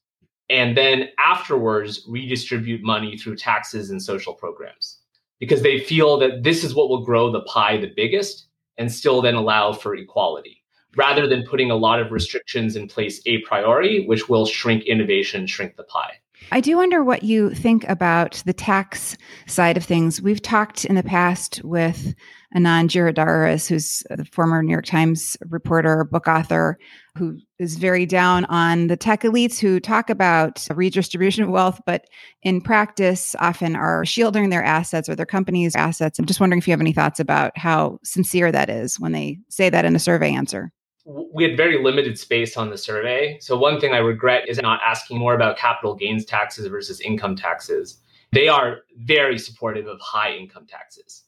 and 0.50 0.76
then 0.76 1.08
afterwards 1.18 2.04
redistribute 2.08 2.82
money 2.82 3.16
through 3.16 3.36
taxes 3.36 3.90
and 3.90 4.02
social 4.02 4.34
programs 4.34 4.98
because 5.40 5.62
they 5.62 5.80
feel 5.80 6.18
that 6.18 6.42
this 6.42 6.62
is 6.62 6.74
what 6.74 6.88
will 6.88 7.04
grow 7.04 7.30
the 7.30 7.42
pie 7.42 7.76
the 7.76 7.92
biggest 7.96 8.46
and 8.76 8.92
still 8.92 9.22
then 9.22 9.34
allow 9.34 9.72
for 9.72 9.94
equality 9.94 10.62
rather 10.96 11.26
than 11.26 11.44
putting 11.44 11.70
a 11.70 11.76
lot 11.76 12.00
of 12.00 12.12
restrictions 12.12 12.76
in 12.76 12.88
place 12.88 13.20
a 13.26 13.38
priori, 13.42 14.04
which 14.06 14.28
will 14.28 14.46
shrink 14.46 14.84
innovation, 14.84 15.46
shrink 15.46 15.76
the 15.76 15.84
pie. 15.84 16.18
I 16.52 16.60
do 16.60 16.76
wonder 16.76 17.02
what 17.02 17.22
you 17.22 17.50
think 17.50 17.88
about 17.88 18.42
the 18.44 18.52
tax 18.52 19.16
side 19.46 19.76
of 19.76 19.84
things. 19.84 20.20
We've 20.20 20.42
talked 20.42 20.84
in 20.84 20.94
the 20.94 21.02
past 21.02 21.62
with 21.64 22.14
Anand 22.54 22.88
Giridharadas, 22.88 23.66
who's 23.66 24.02
the 24.10 24.24
former 24.26 24.62
New 24.62 24.70
York 24.70 24.84
Times 24.84 25.36
reporter, 25.48 26.04
book 26.04 26.28
author, 26.28 26.78
who 27.16 27.38
is 27.58 27.76
very 27.76 28.06
down 28.06 28.44
on 28.46 28.88
the 28.88 28.96
tech 28.96 29.22
elites 29.22 29.58
who 29.58 29.80
talk 29.80 30.10
about 30.10 30.66
redistribution 30.70 31.42
of 31.44 31.50
wealth, 31.50 31.80
but 31.86 32.06
in 32.42 32.60
practice 32.60 33.34
often 33.40 33.74
are 33.74 34.04
shielding 34.04 34.50
their 34.50 34.64
assets 34.64 35.08
or 35.08 35.16
their 35.16 35.26
companies' 35.26 35.74
assets. 35.74 36.18
I'm 36.18 36.26
just 36.26 36.40
wondering 36.40 36.58
if 36.58 36.68
you 36.68 36.72
have 36.72 36.80
any 36.80 36.92
thoughts 36.92 37.20
about 37.20 37.56
how 37.56 37.98
sincere 38.04 38.52
that 38.52 38.68
is 38.68 39.00
when 39.00 39.12
they 39.12 39.38
say 39.48 39.70
that 39.70 39.84
in 39.84 39.96
a 39.96 40.00
survey 40.00 40.32
answer 40.32 40.72
we 41.04 41.44
had 41.44 41.56
very 41.56 41.82
limited 41.82 42.18
space 42.18 42.56
on 42.56 42.70
the 42.70 42.78
survey. 42.78 43.38
So 43.40 43.56
one 43.56 43.78
thing 43.78 43.92
I 43.92 43.98
regret 43.98 44.48
is 44.48 44.60
not 44.60 44.80
asking 44.84 45.18
more 45.18 45.34
about 45.34 45.58
capital 45.58 45.94
gains 45.94 46.24
taxes 46.24 46.66
versus 46.66 47.00
income 47.00 47.36
taxes. 47.36 48.00
They 48.32 48.48
are 48.48 48.78
very 48.98 49.38
supportive 49.38 49.86
of 49.86 50.00
high 50.00 50.34
income 50.34 50.66
taxes. 50.66 51.24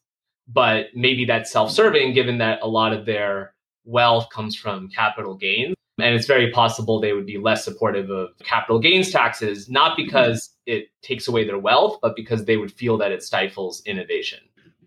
But 0.48 0.86
maybe 0.94 1.24
that's 1.24 1.50
self-serving 1.50 2.14
given 2.14 2.38
that 2.38 2.60
a 2.62 2.68
lot 2.68 2.92
of 2.92 3.04
their 3.04 3.54
wealth 3.84 4.28
comes 4.30 4.56
from 4.56 4.88
capital 4.88 5.34
gains. 5.34 5.74
And 5.98 6.14
it's 6.14 6.26
very 6.26 6.50
possible 6.52 7.00
they 7.00 7.14
would 7.14 7.26
be 7.26 7.38
less 7.38 7.64
supportive 7.64 8.10
of 8.10 8.30
capital 8.38 8.78
gains 8.78 9.10
taxes, 9.10 9.68
not 9.68 9.96
because 9.96 10.50
it 10.66 10.88
takes 11.02 11.26
away 11.26 11.46
their 11.46 11.58
wealth, 11.58 11.98
but 12.02 12.14
because 12.14 12.44
they 12.44 12.56
would 12.56 12.72
feel 12.72 12.98
that 12.98 13.12
it 13.12 13.22
stifles 13.22 13.82
innovation. 13.86 14.40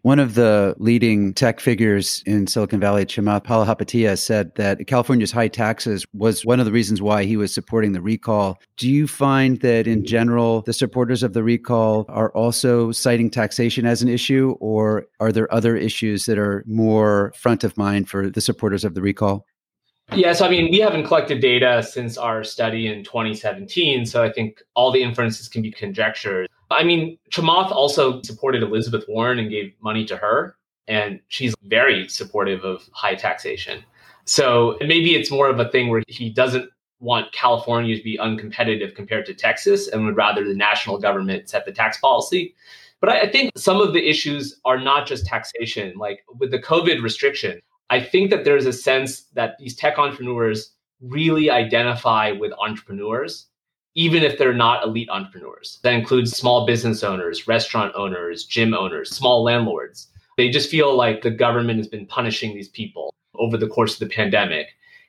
One 0.10 0.18
of 0.18 0.34
the 0.34 0.74
leading 0.80 1.36
tech 1.36 1.60
figures 1.60 2.24
in 2.26 2.48
Silicon 2.48 2.80
Valley, 2.80 3.06
Chamath 3.06 3.44
Palihapitiya, 3.44 4.18
said 4.18 4.56
that 4.56 4.88
California's 4.88 5.32
high 5.32 5.50
taxes 5.50 6.04
was 6.14 6.44
one 6.44 6.60
of 6.60 6.66
the 6.66 6.72
reasons 6.72 7.00
why 7.00 7.26
he 7.26 7.38
was 7.38 7.54
supporting 7.54 7.92
the 7.92 8.02
recall. 8.02 8.58
Do 8.78 8.90
you 8.90 9.06
find 9.06 9.60
that 9.60 9.86
in 9.86 10.04
general, 10.04 10.64
the 10.64 10.74
supporters 10.74 11.22
of 11.22 11.34
the 11.34 11.44
recall 11.44 12.08
are 12.10 12.32
also 12.32 12.92
citing 12.92 13.30
taxation 13.30 13.86
as 13.86 14.02
an 14.02 14.10
issue, 14.10 14.56
or 14.60 15.06
are 15.20 15.32
there 15.32 15.54
other 15.54 15.76
issues 15.76 16.26
that 16.26 16.40
are 16.40 16.64
more 16.66 17.32
front 17.38 17.64
of 17.64 17.78
mind 17.78 18.10
for 18.10 18.32
the 18.32 18.42
supporters 18.42 18.84
of 18.84 18.96
the 18.96 19.04
recall? 19.04 19.46
Yeah, 20.16 20.34
so 20.34 20.48
I 20.48 20.50
mean, 20.50 20.72
we 20.72 20.80
haven't 20.80 21.04
collected 21.04 21.40
data 21.40 21.84
since 21.84 22.18
our 22.18 22.44
study 22.44 22.88
in 22.88 23.04
2017. 23.04 24.08
So 24.08 24.24
I 24.24 24.32
think 24.32 24.64
all 24.74 24.92
the 24.92 25.04
inferences 25.04 25.48
can 25.48 25.62
be 25.62 25.70
conjectured. 25.70 26.50
I 26.72 26.84
mean, 26.84 27.18
Chamath 27.32 27.72
also 27.72 28.22
supported 28.22 28.64
Elizabeth 28.64 29.06
Warren 29.08 29.40
and 29.40 29.50
gave 29.50 29.74
money 29.82 30.06
to 30.06 30.18
her, 30.18 30.56
and 30.88 31.20
she's 31.28 31.56
very 31.64 32.08
supportive 32.08 32.64
of 32.64 32.88
high 32.92 33.16
taxation. 33.16 33.84
So 34.26 34.78
maybe 34.82 35.16
it's 35.16 35.32
more 35.32 35.50
of 35.50 35.60
a 35.60 35.70
thing 35.70 35.90
where 35.90 36.04
he 36.08 36.30
doesn't 36.30 36.70
want 37.00 37.32
California 37.32 37.98
to 37.98 38.04
be 38.04 38.18
uncompetitive 38.18 38.96
compared 38.96 39.26
to 39.26 39.34
Texas 39.34 39.88
and 39.88 40.06
would 40.06 40.18
rather 40.18 40.48
the 40.48 40.54
national 40.54 41.00
government 41.00 41.50
set 41.50 41.66
the 41.66 41.72
tax 41.72 41.98
policy. 41.98 42.54
But 43.00 43.10
I, 43.10 43.28
think 43.28 43.52
some 43.56 43.80
of 43.80 43.94
the 43.94 44.10
issues 44.10 44.60
are 44.66 44.80
not 44.80 45.08
just 45.08 45.26
taxation. 45.26 45.98
Like 45.98 46.24
with 46.38 46.52
the 46.52 46.60
COVID 46.60 47.02
restriction, 47.02 47.60
I 47.90 48.02
think 48.02 48.30
that 48.30 48.44
there's 48.44 48.66
a 48.66 48.74
sense 48.74 49.22
that 49.34 49.56
these 49.58 49.76
tech 49.76 49.98
entrepreneurs 49.98 50.74
really 51.02 51.50
identify 51.50 52.32
with 52.32 52.52
entrepreneurs 52.60 53.48
even 53.96 54.24
if 54.24 54.38
they're 54.38 54.54
not 54.54 54.84
elite 54.84 55.10
entrepreneurs. 55.10 55.80
That 55.84 55.94
includes 55.94 56.36
small 56.36 56.66
business 56.66 57.04
owners, 57.04 57.48
restaurant 57.48 57.94
owners, 57.96 58.46
gym 58.46 58.74
owners, 58.74 59.10
small 59.10 59.44
landlords. 59.44 60.08
They 60.38 60.50
just 60.50 60.70
feel 60.70 60.96
like 60.96 61.22
the 61.22 61.32
government 61.32 61.80
has 61.80 61.88
been 61.88 62.06
punishing 62.06 62.54
these 62.54 62.70
people 62.70 63.14
over 63.36 63.58
the 63.58 63.68
course 63.68 63.94
of 63.94 64.08
the 64.08 64.14
pandemic. 64.14 64.68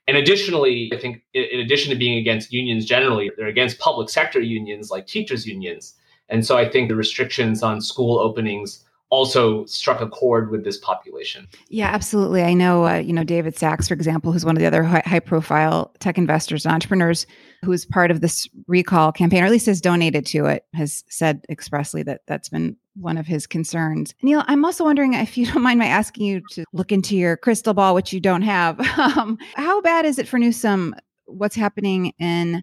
And 0.09 0.17
additionally, 0.17 0.91
I 0.93 0.99
think 0.99 1.23
in 1.35 1.61
addition 1.61 1.91
to 1.91 1.97
being 1.97 2.19
against 2.19 2.53
unions 2.53 2.85
generally, 2.85 3.31
they're 3.37 3.47
against 3.47 3.79
public 3.79 4.09
sector 4.09 4.41
unions 4.41 4.91
like 4.91 5.07
teachers' 5.07 5.47
unions. 5.47 5.95
And 6.29 6.45
so 6.45 6.57
I 6.57 6.69
think 6.69 6.89
the 6.89 6.97
restrictions 6.97 7.63
on 7.63 7.81
school 7.81 8.19
openings 8.19 8.85
also 9.11 9.65
struck 9.67 10.01
a 10.01 10.09
chord 10.09 10.51
with 10.51 10.65
this 10.65 10.79
population. 10.79 11.49
Yeah, 11.69 11.89
absolutely. 11.89 12.43
I 12.43 12.55
know, 12.55 12.87
uh, 12.87 12.97
you 12.97 13.13
know, 13.13 13.25
David 13.25 13.57
Sacks, 13.57 13.89
for 13.89 13.95
example, 13.95 14.33
who's 14.33 14.45
one 14.45 14.57
of 14.57 14.61
the 14.61 14.67
other 14.67 14.85
high, 14.85 15.03
high 15.05 15.21
profile 15.21 15.93
tech 15.99 16.17
investors 16.17 16.65
and 16.65 16.73
entrepreneurs 16.73 17.27
who 17.65 17.73
is 17.73 17.85
part 17.85 18.11
of 18.11 18.21
this 18.21 18.49
recall 18.69 19.11
campaign, 19.13 19.43
or 19.43 19.47
at 19.47 19.53
least 19.53 19.67
has 19.67 19.81
donated 19.81 20.25
to 20.27 20.47
it, 20.47 20.65
has 20.75 21.05
said 21.09 21.45
expressly 21.51 22.03
that 22.05 22.23
that's 22.27 22.49
been 22.49 22.77
one 22.95 23.19
of 23.19 23.27
his 23.27 23.47
concerns. 23.47 24.15
Neil, 24.23 24.45
I'm 24.47 24.65
also 24.65 24.85
wondering 24.85 25.15
if 25.15 25.37
you 25.37 25.47
don't 25.53 25.63
mind 25.63 25.81
my 25.81 25.87
asking 25.87 26.27
you 26.27 26.43
to 26.53 26.65
look 26.73 26.93
into 26.93 27.17
your 27.17 27.37
crystal 27.37 27.75
ball, 27.75 27.95
which 27.95 28.13
you 28.13 28.21
don't 28.21 28.43
have. 28.43 28.81
Um, 29.01 29.39
how 29.55 29.81
bad 29.81 30.05
is 30.05 30.19
it 30.19 30.29
for 30.29 30.39
Newsom? 30.39 30.95
What's 31.25 31.57
happening 31.57 32.13
in 32.19 32.63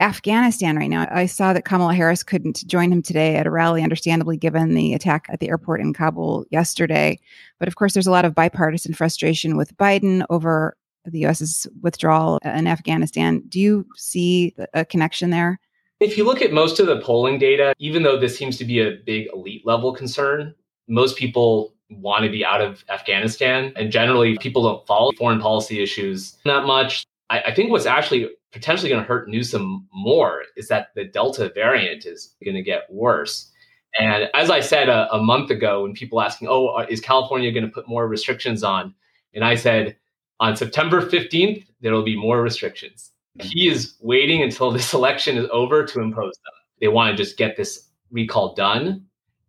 Afghanistan 0.00 0.76
right 0.76 0.88
now. 0.88 1.06
I 1.10 1.26
saw 1.26 1.52
that 1.52 1.64
Kamala 1.64 1.94
Harris 1.94 2.22
couldn't 2.22 2.66
join 2.66 2.90
him 2.90 3.02
today 3.02 3.36
at 3.36 3.46
a 3.46 3.50
rally, 3.50 3.82
understandably, 3.82 4.36
given 4.36 4.74
the 4.74 4.94
attack 4.94 5.26
at 5.28 5.40
the 5.40 5.48
airport 5.48 5.80
in 5.80 5.92
Kabul 5.92 6.46
yesterday. 6.50 7.18
But 7.58 7.68
of 7.68 7.76
course, 7.76 7.92
there's 7.92 8.06
a 8.06 8.10
lot 8.10 8.24
of 8.24 8.34
bipartisan 8.34 8.94
frustration 8.94 9.56
with 9.56 9.76
Biden 9.76 10.24
over 10.30 10.76
the 11.04 11.20
U.S.'s 11.20 11.66
withdrawal 11.82 12.38
in 12.44 12.66
Afghanistan. 12.66 13.42
Do 13.48 13.60
you 13.60 13.86
see 13.94 14.54
a 14.74 14.84
connection 14.84 15.30
there? 15.30 15.60
If 16.00 16.16
you 16.16 16.24
look 16.24 16.40
at 16.40 16.52
most 16.52 16.80
of 16.80 16.86
the 16.86 17.00
polling 17.00 17.38
data, 17.38 17.74
even 17.78 18.02
though 18.02 18.18
this 18.18 18.36
seems 18.36 18.56
to 18.58 18.64
be 18.64 18.80
a 18.80 18.96
big 19.04 19.28
elite 19.34 19.66
level 19.66 19.92
concern, 19.92 20.54
most 20.88 21.16
people 21.16 21.74
want 21.90 22.24
to 22.24 22.30
be 22.30 22.44
out 22.44 22.62
of 22.62 22.84
Afghanistan. 22.88 23.72
And 23.76 23.90
generally, 23.92 24.38
people 24.38 24.62
don't 24.62 24.86
follow 24.86 25.12
foreign 25.12 25.40
policy 25.40 25.82
issues 25.82 26.38
that 26.44 26.64
much. 26.64 27.04
I, 27.30 27.40
I 27.40 27.54
think 27.54 27.70
what's 27.70 27.86
actually 27.86 28.28
potentially 28.52 28.90
going 28.90 29.02
to 29.02 29.08
hurt 29.08 29.28
Newsom 29.28 29.86
more 29.94 30.42
is 30.56 30.68
that 30.68 30.88
the 30.94 31.04
Delta 31.04 31.50
variant 31.54 32.04
is 32.04 32.34
going 32.44 32.56
to 32.56 32.62
get 32.62 32.82
worse. 32.90 33.50
And 33.98 34.28
as 34.34 34.50
I 34.50 34.60
said 34.60 34.88
a, 34.88 35.12
a 35.12 35.22
month 35.22 35.50
ago, 35.50 35.84
when 35.84 35.94
people 35.94 36.20
asking, 36.20 36.48
"Oh, 36.48 36.68
uh, 36.68 36.86
is 36.88 37.00
California 37.00 37.50
going 37.50 37.64
to 37.64 37.72
put 37.72 37.88
more 37.88 38.06
restrictions 38.06 38.62
on?" 38.62 38.94
and 39.34 39.44
I 39.44 39.54
said, 39.54 39.96
on 40.40 40.56
September 40.56 41.02
15th, 41.02 41.66
there 41.80 41.92
will 41.92 42.02
be 42.02 42.16
more 42.16 42.42
restrictions. 42.42 43.12
He 43.40 43.68
is 43.68 43.94
waiting 44.00 44.42
until 44.42 44.70
this 44.72 44.92
election 44.92 45.36
is 45.36 45.46
over 45.52 45.84
to 45.84 46.00
impose 46.00 46.34
them. 46.44 46.54
They 46.80 46.88
want 46.88 47.16
to 47.16 47.22
just 47.22 47.36
get 47.36 47.56
this 47.56 47.88
recall 48.10 48.54
done. 48.54 49.04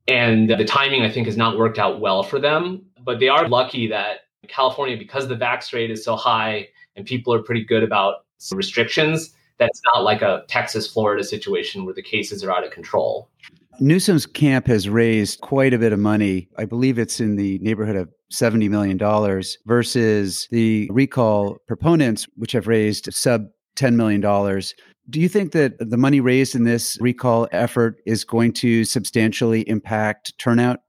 And 0.07 0.50
the 0.50 0.65
timing, 0.65 1.03
I 1.03 1.11
think, 1.11 1.27
has 1.27 1.38
not 1.38 1.57
worked 1.57 1.79
out 1.79 2.01
well 2.01 2.23
for 2.23 2.39
them. 2.39 2.85
But 3.03 3.19
they 3.19 3.29
are 3.29 3.47
lucky 3.47 3.88
that 3.88 4.21
California, 4.47 4.97
because 4.97 5.27
the 5.27 5.35
vax 5.35 5.73
rate 5.73 5.89
is 5.89 6.03
so 6.03 6.15
high 6.15 6.67
and 6.95 7.05
people 7.05 7.33
are 7.33 7.41
pretty 7.41 7.63
good 7.63 7.83
about 7.83 8.25
restrictions, 8.51 9.33
that's 9.57 9.81
not 9.93 10.03
like 10.03 10.21
a 10.21 10.43
Texas, 10.48 10.88
Florida 10.88 11.24
situation 11.24 11.86
where 11.86 11.93
the 11.93 12.01
cases 12.01 12.43
are 12.43 12.51
out 12.51 12.63
of 12.63 12.71
control. 12.71 13.29
Newsom's 13.79 14.25
camp 14.25 14.67
has 14.67 14.89
raised 14.89 15.41
quite 15.41 15.74
a 15.74 15.77
bit 15.77 15.93
of 15.93 16.00
money. 16.00 16.50
I 16.57 16.65
believe 16.65 17.00
it's 17.00 17.19
in 17.19 17.36
the 17.36 17.57
neighborhood 17.60 17.95
of 17.95 18.10
$70 18.31 18.69
million 18.69 18.98
versus 19.65 20.48
the 20.51 20.88
recall 20.91 21.57
proponents, 21.67 22.27
which 22.36 22.51
have 22.51 22.67
raised 22.67 23.13
sub 23.13 23.48
$10 23.77 23.95
million. 23.95 24.21
Do 25.10 25.19
you 25.19 25.27
think 25.27 25.51
that 25.53 25.77
the 25.79 25.98
money 25.98 26.19
raised 26.19 26.55
in 26.55 26.63
this 26.63 26.98
recall 27.01 27.48
effort 27.51 28.01
is 28.05 28.24
going 28.24 28.53
to 28.53 28.86
substantially 28.86 29.67
impact 29.67 30.38
turnout? 30.38 30.81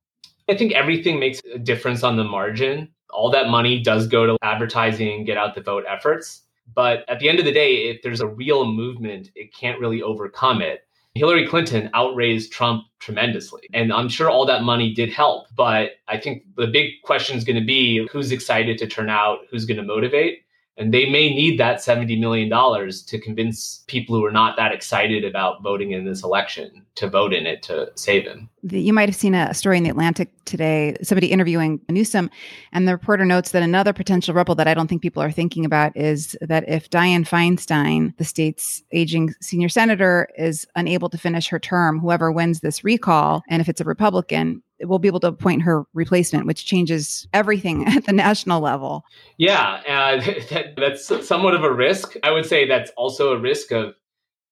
I 0.48 0.56
think 0.56 0.72
everything 0.72 1.18
makes 1.18 1.40
a 1.54 1.58
difference 1.58 2.02
on 2.02 2.16
the 2.16 2.24
margin. 2.24 2.91
All 3.12 3.30
that 3.30 3.48
money 3.48 3.80
does 3.80 4.06
go 4.06 4.26
to 4.26 4.36
advertising, 4.42 5.24
get 5.24 5.36
out 5.36 5.54
the 5.54 5.60
vote 5.60 5.84
efforts. 5.88 6.42
But 6.74 7.04
at 7.08 7.18
the 7.18 7.28
end 7.28 7.38
of 7.38 7.44
the 7.44 7.52
day, 7.52 7.88
if 7.88 8.02
there's 8.02 8.20
a 8.20 8.26
real 8.26 8.64
movement, 8.64 9.30
it 9.34 9.54
can't 9.54 9.78
really 9.80 10.02
overcome 10.02 10.62
it. 10.62 10.86
Hillary 11.14 11.46
Clinton 11.46 11.90
outraised 11.92 12.52
Trump 12.52 12.84
tremendously. 12.98 13.62
And 13.74 13.92
I'm 13.92 14.08
sure 14.08 14.30
all 14.30 14.46
that 14.46 14.62
money 14.62 14.94
did 14.94 15.12
help. 15.12 15.46
But 15.54 15.90
I 16.08 16.18
think 16.18 16.44
the 16.56 16.66
big 16.66 17.02
question 17.04 17.36
is 17.36 17.44
going 17.44 17.60
to 17.60 17.64
be 17.64 18.08
who's 18.10 18.32
excited 18.32 18.78
to 18.78 18.86
turn 18.86 19.10
out, 19.10 19.40
who's 19.50 19.66
going 19.66 19.76
to 19.76 19.82
motivate. 19.82 20.41
And 20.78 20.92
they 20.92 21.08
may 21.08 21.28
need 21.34 21.60
that 21.60 21.78
$70 21.78 22.18
million 22.18 22.48
to 22.50 23.20
convince 23.20 23.84
people 23.88 24.16
who 24.16 24.24
are 24.24 24.32
not 24.32 24.56
that 24.56 24.72
excited 24.72 25.22
about 25.22 25.62
voting 25.62 25.92
in 25.92 26.06
this 26.06 26.22
election 26.24 26.84
to 26.94 27.08
vote 27.08 27.34
in 27.34 27.46
it 27.46 27.62
to 27.64 27.90
save 27.94 28.24
him. 28.24 28.48
You 28.62 28.92
might 28.92 29.08
have 29.08 29.16
seen 29.16 29.34
a 29.34 29.52
story 29.52 29.76
in 29.76 29.84
the 29.84 29.90
Atlantic 29.90 30.30
today, 30.44 30.96
somebody 31.02 31.26
interviewing 31.26 31.80
Newsom, 31.88 32.30
and 32.72 32.88
the 32.88 32.92
reporter 32.92 33.24
notes 33.24 33.50
that 33.50 33.62
another 33.62 33.92
potential 33.92 34.34
rebel 34.34 34.54
that 34.54 34.68
I 34.68 34.74
don't 34.74 34.88
think 34.88 35.02
people 35.02 35.22
are 35.22 35.32
thinking 35.32 35.64
about 35.64 35.96
is 35.96 36.36
that 36.40 36.68
if 36.68 36.88
Dianne 36.88 37.28
Feinstein, 37.28 38.16
the 38.16 38.24
state's 38.24 38.82
aging 38.92 39.34
senior 39.40 39.68
senator, 39.68 40.28
is 40.38 40.66
unable 40.74 41.10
to 41.10 41.18
finish 41.18 41.48
her 41.48 41.58
term, 41.58 41.98
whoever 41.98 42.32
wins 42.32 42.60
this 42.60 42.82
recall, 42.82 43.42
and 43.48 43.60
if 43.60 43.68
it's 43.68 43.80
a 43.80 43.84
Republican, 43.84 44.62
we'll 44.84 44.98
be 44.98 45.08
able 45.08 45.20
to 45.20 45.28
appoint 45.28 45.62
her 45.62 45.84
replacement, 45.94 46.46
which 46.46 46.64
changes 46.64 47.26
everything 47.32 47.86
at 47.88 48.06
the 48.06 48.12
national 48.12 48.60
level. 48.60 49.04
Yeah, 49.38 49.80
uh, 49.88 50.20
that, 50.50 50.74
that's 50.76 51.26
somewhat 51.26 51.54
of 51.54 51.64
a 51.64 51.72
risk. 51.72 52.14
I 52.22 52.30
would 52.30 52.46
say 52.46 52.66
that's 52.66 52.90
also 52.96 53.32
a 53.32 53.38
risk 53.38 53.72
of 53.72 53.94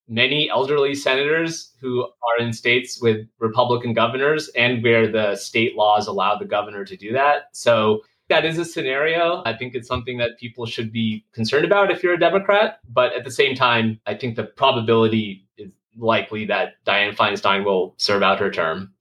many 0.09 0.51
elderly 0.51 0.95
senators 0.95 1.73
who 1.81 2.03
are 2.03 2.45
in 2.45 2.53
states 2.53 3.01
with 3.01 3.27
Republican 3.39 3.95
governors 3.95 4.49
and 4.57 4.83
where 4.83 5.11
the 5.11 5.37
state 5.37 5.77
laws 5.77 6.09
allow 6.09 6.37
the 6.37 6.45
governor 6.45 6.85
to 6.85 6.97
do 6.97 7.13
that. 7.13 7.45
So 7.53 8.01
that 8.29 8.45
is 8.45 8.59
a 8.59 8.65
scenario. 8.65 9.43
I 9.45 9.57
think 9.57 9.75
it's 9.75 9.87
something 9.87 10.19
that 10.19 10.39
people 10.39 10.67
should 10.67 10.93
be 10.93 11.25
concerned 11.33 11.65
about 11.65 11.91
if 11.91 12.03
you're 12.03 12.15
a 12.15 12.19
Democrat. 12.19 12.81
But 12.89 13.13
at 13.13 13.25
the 13.25 13.31
same 13.31 13.55
time, 13.55 14.01
I 14.07 14.15
think 14.15 14.37
the 14.37 14.45
probability 14.45 15.47
is 15.57 15.71
likely 15.97 16.45
that 16.47 16.75
Dianne 16.87 17.17
Feinstein 17.17 17.65
will 17.65 17.95
serve 17.99 18.23
out 18.23 18.41
her 18.41 18.51
term. 18.51 18.93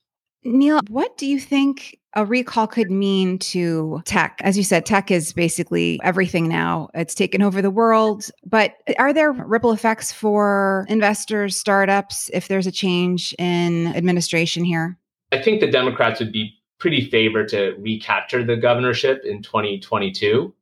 Neil, 0.44 0.80
what 0.88 1.18
do 1.18 1.26
you 1.26 1.40
think 1.40 2.00
a 2.16 2.26
recall 2.26 2.66
could 2.66 2.90
mean 2.90 3.38
to 3.40 4.02
tech? 4.06 4.40
As 4.42 4.58
you 4.58 4.64
said, 4.64 4.86
tech 4.86 5.12
is 5.12 5.34
basically 5.34 6.00
everything 6.04 6.48
now. 6.48 6.90
It's 6.94 7.14
taken 7.14 7.42
over 7.42 7.62
the 7.62 7.70
world. 7.70 8.30
But 8.46 8.76
are 8.98 9.14
there 9.14 9.32
ripple 9.32 9.72
effects 9.72 10.12
for 10.12 10.86
investors, 10.90 11.60
startups, 11.60 12.30
if 12.34 12.48
there's 12.48 12.68
a 12.68 12.72
change 12.72 13.36
in 13.38 13.88
administration 13.88 14.64
here? 14.64 14.98
I 15.32 15.42
think 15.42 15.60
the 15.60 15.70
Democrats 15.70 16.20
would 16.20 16.32
be 16.32 16.54
pretty 16.80 17.10
favored 17.10 17.50
to 17.50 17.76
recapture 17.78 18.44
the 18.44 18.56
governorship 18.56 19.22
in 19.26 19.44
2022. 19.44 20.54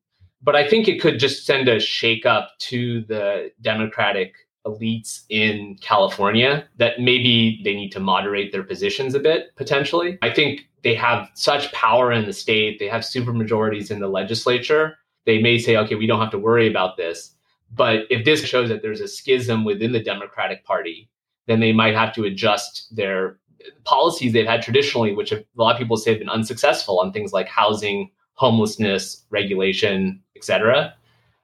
But 0.42 0.56
I 0.56 0.68
think 0.68 0.88
it 0.88 1.00
could 1.00 1.20
just 1.20 1.46
send 1.46 1.68
a 1.68 1.78
shakeup 1.78 2.48
to 2.60 3.02
the 3.02 3.52
Democratic 3.62 4.47
elites 4.68 5.24
in 5.30 5.78
California 5.82 6.68
that 6.78 7.00
maybe 7.00 7.62
they 7.64 7.74
need 7.74 7.92
to 7.94 8.00
moderate 8.00 8.52
their 8.52 8.64
positions 8.64 9.16
a 9.16 9.20
bit 9.20 9.56
potentially. 9.56 10.20
I 10.22 10.30
think 10.30 10.68
they 10.84 10.96
have 10.96 11.30
such 11.34 11.72
power 11.72 12.12
in 12.12 12.26
the 12.26 12.34
state, 12.34 12.80
they 12.80 12.88
have 12.88 13.04
super 13.04 13.34
majorities 13.34 13.90
in 13.92 14.00
the 14.00 14.08
legislature. 14.08 14.98
They 15.26 15.42
may 15.42 15.58
say, 15.58 15.76
okay, 15.78 15.96
we 15.96 16.08
don't 16.08 16.22
have 16.22 16.32
to 16.32 16.40
worry 16.40 16.68
about 16.68 16.98
this. 16.98 17.34
But 17.74 18.06
if 18.10 18.24
this 18.24 18.44
shows 18.46 18.70
that 18.70 18.82
there's 18.82 19.02
a 19.02 19.08
schism 19.08 19.66
within 19.66 19.92
the 19.92 20.04
Democratic 20.04 20.64
Party, 20.64 21.10
then 21.48 21.60
they 21.60 21.74
might 21.74 21.96
have 21.96 22.14
to 22.16 22.24
adjust 22.24 22.96
their 22.96 23.38
policies 23.84 24.32
they've 24.32 24.48
had 24.48 24.62
traditionally, 24.62 25.14
which 25.14 25.32
a 25.32 25.44
lot 25.56 25.74
of 25.74 25.78
people 25.78 25.98
say 25.98 26.12
have 26.12 26.20
been 26.20 26.30
unsuccessful 26.30 27.00
on 27.00 27.12
things 27.12 27.34
like 27.34 27.48
housing, 27.48 28.10
homelessness, 28.34 29.26
regulation, 29.30 30.22
et 30.38 30.44
cetera. 30.44 30.94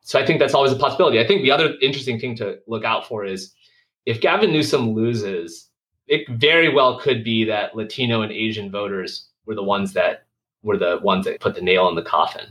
So 0.04 0.20
I 0.20 0.26
think 0.26 0.40
that's 0.40 0.54
always 0.54 0.72
a 0.72 0.76
possibility. 0.76 1.20
I 1.20 1.26
think 1.26 1.42
the 1.42 1.52
other 1.52 1.76
interesting 1.82 2.20
thing 2.20 2.36
to 2.38 2.60
look 2.68 2.84
out 2.84 3.08
for 3.08 3.26
is 3.26 3.54
if 4.06 4.20
Gavin 4.20 4.52
Newsom 4.52 4.94
loses, 4.94 5.70
it 6.08 6.28
very 6.30 6.74
well 6.74 7.00
could 7.00 7.24
be 7.24 7.46
that 7.46 7.76
Latino 7.76 8.22
and 8.22 8.32
Asian 8.32 8.70
voters 8.70 9.30
were 9.46 9.56
the 9.56 9.64
ones 9.64 9.94
that 9.94 10.26
were 10.62 10.78
the 10.78 11.00
ones 11.02 11.26
that 11.26 11.40
put 11.40 11.56
the 11.56 11.62
nail 11.62 11.88
in 11.90 11.96
the 11.96 12.02
coffin. 12.02 12.46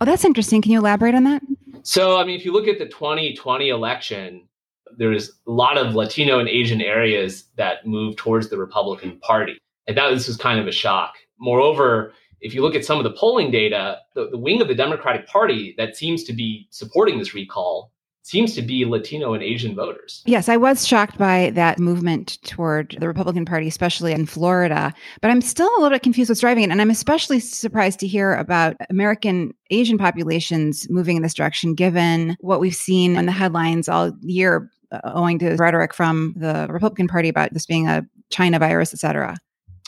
Oh, 0.00 0.04
that's 0.04 0.24
interesting. 0.24 0.62
Can 0.62 0.72
you 0.72 0.78
elaborate 0.78 1.14
on 1.14 1.24
that? 1.24 1.42
So, 1.82 2.18
I 2.18 2.24
mean, 2.24 2.38
if 2.38 2.44
you 2.44 2.52
look 2.52 2.68
at 2.68 2.78
the 2.78 2.86
2020 2.86 3.68
election, 3.68 4.48
there's 4.96 5.30
a 5.46 5.50
lot 5.50 5.78
of 5.78 5.94
Latino 5.94 6.38
and 6.38 6.48
Asian 6.48 6.80
areas 6.80 7.44
that 7.56 7.86
moved 7.86 8.18
towards 8.18 8.48
the 8.48 8.58
Republican 8.58 9.18
Party. 9.20 9.58
And 9.86 9.96
that 9.96 10.10
this 10.10 10.28
was 10.28 10.36
kind 10.36 10.60
of 10.60 10.66
a 10.68 10.72
shock. 10.72 11.14
Moreover, 11.38 12.12
if 12.42 12.54
you 12.54 12.60
look 12.60 12.74
at 12.74 12.84
some 12.84 12.98
of 12.98 13.04
the 13.04 13.12
polling 13.12 13.50
data, 13.50 13.98
the, 14.14 14.28
the 14.30 14.38
wing 14.38 14.60
of 14.60 14.68
the 14.68 14.74
Democratic 14.74 15.26
Party 15.26 15.74
that 15.78 15.96
seems 15.96 16.24
to 16.24 16.32
be 16.32 16.66
supporting 16.70 17.18
this 17.18 17.34
recall 17.34 17.92
seems 18.24 18.54
to 18.54 18.62
be 18.62 18.84
Latino 18.84 19.34
and 19.34 19.42
Asian 19.42 19.74
voters. 19.74 20.22
Yes, 20.26 20.48
I 20.48 20.56
was 20.56 20.86
shocked 20.86 21.18
by 21.18 21.50
that 21.54 21.80
movement 21.80 22.38
toward 22.44 22.96
the 23.00 23.08
Republican 23.08 23.44
Party, 23.44 23.66
especially 23.66 24.12
in 24.12 24.26
Florida. 24.26 24.94
But 25.20 25.32
I'm 25.32 25.40
still 25.40 25.68
a 25.68 25.78
little 25.80 25.90
bit 25.90 26.02
confused 26.02 26.30
what's 26.30 26.40
driving 26.40 26.62
it. 26.62 26.70
And 26.70 26.80
I'm 26.80 26.90
especially 26.90 27.40
surprised 27.40 27.98
to 27.98 28.06
hear 28.06 28.34
about 28.34 28.76
American 28.90 29.52
Asian 29.70 29.98
populations 29.98 30.88
moving 30.88 31.16
in 31.16 31.22
this 31.22 31.34
direction, 31.34 31.74
given 31.74 32.36
what 32.38 32.60
we've 32.60 32.76
seen 32.76 33.16
in 33.16 33.26
the 33.26 33.32
headlines 33.32 33.88
all 33.88 34.12
year, 34.20 34.70
uh, 34.92 35.00
owing 35.04 35.40
to 35.40 35.56
rhetoric 35.56 35.92
from 35.92 36.34
the 36.36 36.68
Republican 36.70 37.08
Party 37.08 37.28
about 37.28 37.52
this 37.52 37.66
being 37.66 37.88
a 37.88 38.06
China 38.30 38.60
virus, 38.60 38.94
et 38.94 39.00
cetera. 39.00 39.36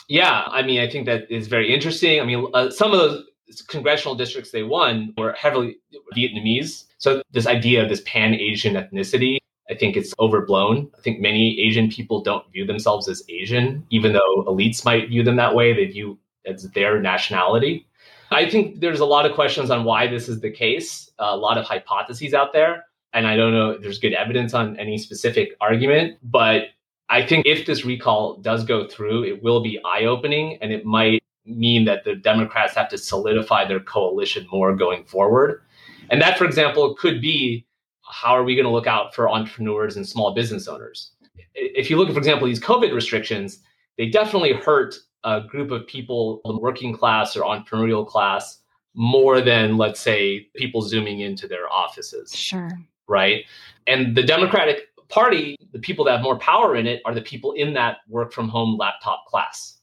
Yeah, 0.07 0.43
I 0.47 0.61
mean, 0.61 0.79
I 0.79 0.89
think 0.89 1.05
that 1.07 1.29
is 1.31 1.47
very 1.47 1.73
interesting. 1.73 2.21
I 2.21 2.25
mean, 2.25 2.47
uh, 2.53 2.69
some 2.69 2.93
of 2.93 2.99
those 2.99 3.25
congressional 3.67 4.15
districts 4.15 4.51
they 4.51 4.63
won 4.63 5.13
were 5.17 5.33
heavily 5.33 5.77
Vietnamese. 6.15 6.85
So 6.97 7.21
this 7.31 7.47
idea 7.47 7.83
of 7.83 7.89
this 7.89 8.01
pan-Asian 8.05 8.75
ethnicity, 8.75 9.37
I 9.69 9.73
think 9.73 9.97
it's 9.97 10.13
overblown. 10.19 10.91
I 10.97 11.01
think 11.01 11.19
many 11.19 11.59
Asian 11.59 11.89
people 11.89 12.21
don't 12.21 12.49
view 12.51 12.65
themselves 12.65 13.07
as 13.07 13.23
Asian, 13.29 13.85
even 13.89 14.13
though 14.13 14.43
elites 14.47 14.85
might 14.85 15.09
view 15.09 15.23
them 15.23 15.37
that 15.37 15.55
way. 15.55 15.73
They 15.73 15.85
view 15.85 16.19
as 16.45 16.69
their 16.71 16.99
nationality. 17.01 17.87
I 18.31 18.49
think 18.49 18.79
there's 18.79 18.99
a 18.99 19.05
lot 19.05 19.25
of 19.25 19.33
questions 19.33 19.69
on 19.69 19.83
why 19.83 20.07
this 20.07 20.27
is 20.27 20.39
the 20.39 20.51
case, 20.51 21.11
a 21.19 21.37
lot 21.37 21.57
of 21.57 21.65
hypotheses 21.65 22.33
out 22.33 22.53
there. 22.53 22.85
And 23.13 23.27
I 23.27 23.35
don't 23.35 23.53
know 23.53 23.71
if 23.71 23.81
there's 23.81 23.99
good 23.99 24.13
evidence 24.13 24.53
on 24.53 24.77
any 24.77 24.97
specific 24.97 25.55
argument, 25.61 26.17
but 26.23 26.63
I 27.09 27.25
think 27.25 27.45
if 27.45 27.65
this 27.65 27.85
recall 27.85 28.37
does 28.37 28.63
go 28.63 28.87
through, 28.87 29.23
it 29.25 29.43
will 29.43 29.61
be 29.61 29.79
eye 29.85 30.05
opening 30.05 30.57
and 30.61 30.71
it 30.71 30.85
might 30.85 31.21
mean 31.45 31.85
that 31.85 32.03
the 32.03 32.15
Democrats 32.15 32.73
have 32.75 32.89
to 32.89 32.97
solidify 32.97 33.65
their 33.65 33.79
coalition 33.79 34.47
more 34.51 34.75
going 34.75 35.03
forward. 35.05 35.61
And 36.09 36.21
that, 36.21 36.37
for 36.37 36.45
example, 36.45 36.95
could 36.95 37.21
be 37.21 37.65
how 38.01 38.31
are 38.31 38.43
we 38.43 38.55
going 38.55 38.65
to 38.65 38.71
look 38.71 38.87
out 38.87 39.13
for 39.13 39.29
entrepreneurs 39.29 39.97
and 39.97 40.07
small 40.07 40.33
business 40.33 40.67
owners? 40.67 41.11
If 41.53 41.89
you 41.89 41.97
look 41.97 42.07
at, 42.07 42.13
for 42.13 42.19
example, 42.19 42.47
these 42.47 42.59
COVID 42.59 42.93
restrictions, 42.93 43.59
they 43.97 44.07
definitely 44.07 44.53
hurt 44.53 44.95
a 45.23 45.41
group 45.41 45.71
of 45.71 45.87
people, 45.87 46.41
the 46.45 46.57
working 46.57 46.93
class 46.93 47.35
or 47.35 47.43
entrepreneurial 47.43 48.05
class, 48.05 48.59
more 48.93 49.41
than, 49.41 49.77
let's 49.77 49.99
say, 49.99 50.47
people 50.55 50.81
zooming 50.81 51.19
into 51.19 51.47
their 51.47 51.71
offices. 51.71 52.33
Sure. 52.35 52.69
Right. 53.07 53.45
And 53.87 54.15
the 54.15 54.23
Democratic 54.23 54.89
Party, 55.09 55.55
the 55.71 55.79
people 55.79 56.05
that 56.05 56.11
have 56.13 56.21
more 56.21 56.39
power 56.39 56.75
in 56.75 56.87
it 56.87 57.01
are 57.05 57.13
the 57.13 57.21
people 57.21 57.53
in 57.53 57.73
that 57.73 57.97
work 58.07 58.31
from 58.31 58.49
home 58.49 58.77
laptop 58.77 59.25
class. 59.27 59.79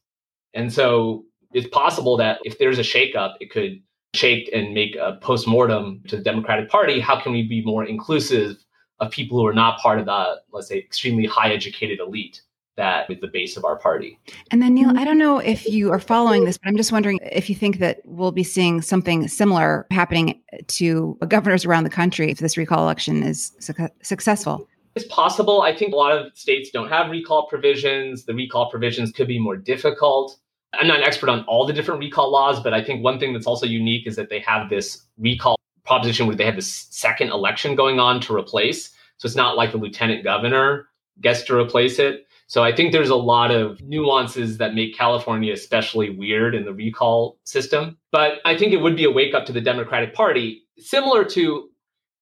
And 0.55 0.73
so 0.73 1.25
it's 1.53 1.69
possible 1.69 2.17
that 2.17 2.39
if 2.45 2.59
there's 2.59 2.79
a 2.79 2.83
shakeup, 2.83 3.35
it 3.41 3.51
could 3.51 3.81
shake 4.15 4.51
and 4.53 4.75
make 4.75 4.97
a 4.97 5.19
post-mortem 5.23 6.03
to 6.09 6.17
the 6.17 6.23
Democratic 6.23 6.69
Party. 6.69 7.01
How 7.01 7.21
can 7.21 7.33
we 7.33 7.43
be 7.43 7.65
more 7.65 7.85
inclusive 7.85 8.57
of 9.01 9.11
people 9.11 9.39
who 9.39 9.47
are 9.47 9.55
not 9.55 9.79
part 9.79 9.99
of 9.99 10.07
the, 10.07 10.41
let's 10.53 10.69
say, 10.69 10.79
extremely 10.79 11.27
high 11.27 11.53
educated 11.53 11.99
elite? 12.01 12.43
that 12.77 13.11
is 13.11 13.21
the 13.21 13.29
base 13.29 13.57
of 13.57 13.65
our 13.65 13.77
party. 13.77 14.19
And 14.51 14.63
then, 14.63 14.75
Neil, 14.75 14.97
I 14.97 15.05
don't 15.05 15.19
know 15.19 15.39
if 15.39 15.67
you 15.67 15.91
are 15.93 15.99
following 15.99 16.45
this, 16.45 16.57
but 16.57 16.69
I'm 16.69 16.77
just 16.77 16.93
wondering 16.93 17.19
if 17.23 17.51
you 17.51 17.57
think 17.57 17.79
that 17.79 18.01
we'll 18.05 18.33
be 18.33 18.45
seeing 18.45 18.81
something 18.81 19.29
similar 19.29 19.87
happening 19.91 20.41
to 20.69 21.19
governors 21.29 21.65
around 21.65 21.85
the 21.85 21.91
country 21.91 22.31
if 22.31 22.39
this 22.39 22.57
recall 22.57 22.83
election 22.83 23.23
is 23.23 23.53
su- 23.61 23.75
successful. 24.03 24.67
It's 24.95 25.07
possible. 25.07 25.63
I 25.63 25.75
think 25.75 25.93
a 25.93 25.97
lot 25.97 26.17
of 26.17 26.37
states 26.37 26.71
don't 26.71 26.89
have 26.89 27.11
recall 27.11 27.47
provisions. 27.47 28.25
The 28.25 28.35
recall 28.35 28.71
provisions 28.71 29.11
could 29.13 29.29
be 29.29 29.39
more 29.39 29.57
difficult. 29.57 30.37
I'm 30.75 30.87
not 30.87 30.99
an 30.99 31.05
expert 31.05 31.29
on 31.29 31.45
all 31.45 31.67
the 31.67 31.73
different 31.73 32.01
recall 32.01 32.31
laws, 32.31 32.63
but 32.63 32.75
I 32.75 32.83
think 32.83 33.03
one 33.03 33.19
thing 33.19 33.33
that's 33.33 33.47
also 33.47 33.67
unique 33.67 34.07
is 34.07 34.17
that 34.17 34.31
they 34.31 34.41
have 34.41 34.71
this 34.71 35.07
recall 35.19 35.57
proposition 35.85 36.27
where 36.27 36.37
they 36.37 36.45
have 36.45 36.57
this 36.57 36.87
second 36.91 37.31
election 37.31 37.75
going 37.75 38.01
on 38.01 38.21
to 38.23 38.35
replace. 38.35 38.91
So 39.19 39.27
it's 39.27 39.37
not 39.37 39.57
like 39.57 39.73
the 39.73 39.79
lieutenant 39.79 40.25
governor 40.25 40.89
gets 41.21 41.43
to 41.45 41.57
replace 41.57 41.99
it. 41.99 42.27
So 42.47 42.63
I 42.63 42.75
think 42.75 42.93
there's 42.93 43.11
a 43.11 43.17
lot 43.17 43.51
of 43.51 43.81
nuances 43.83 44.59
that 44.59 44.75
make 44.75 44.97
California 44.97 45.53
especially 45.53 46.11
weird 46.11 46.55
in 46.55 46.65
the 46.65 46.73
recall 46.73 47.39
system. 47.45 47.99
But 48.11 48.41
I 48.45 48.57
think 48.57 48.73
it 48.73 48.81
would 48.81 48.97
be 48.97 49.05
a 49.05 49.11
wake 49.11 49.35
up 49.35 49.47
to 49.47 49.53
the 49.53 49.61
Democratic 49.61 50.15
Party, 50.15 50.63
similar 50.79 51.25
to 51.27 51.71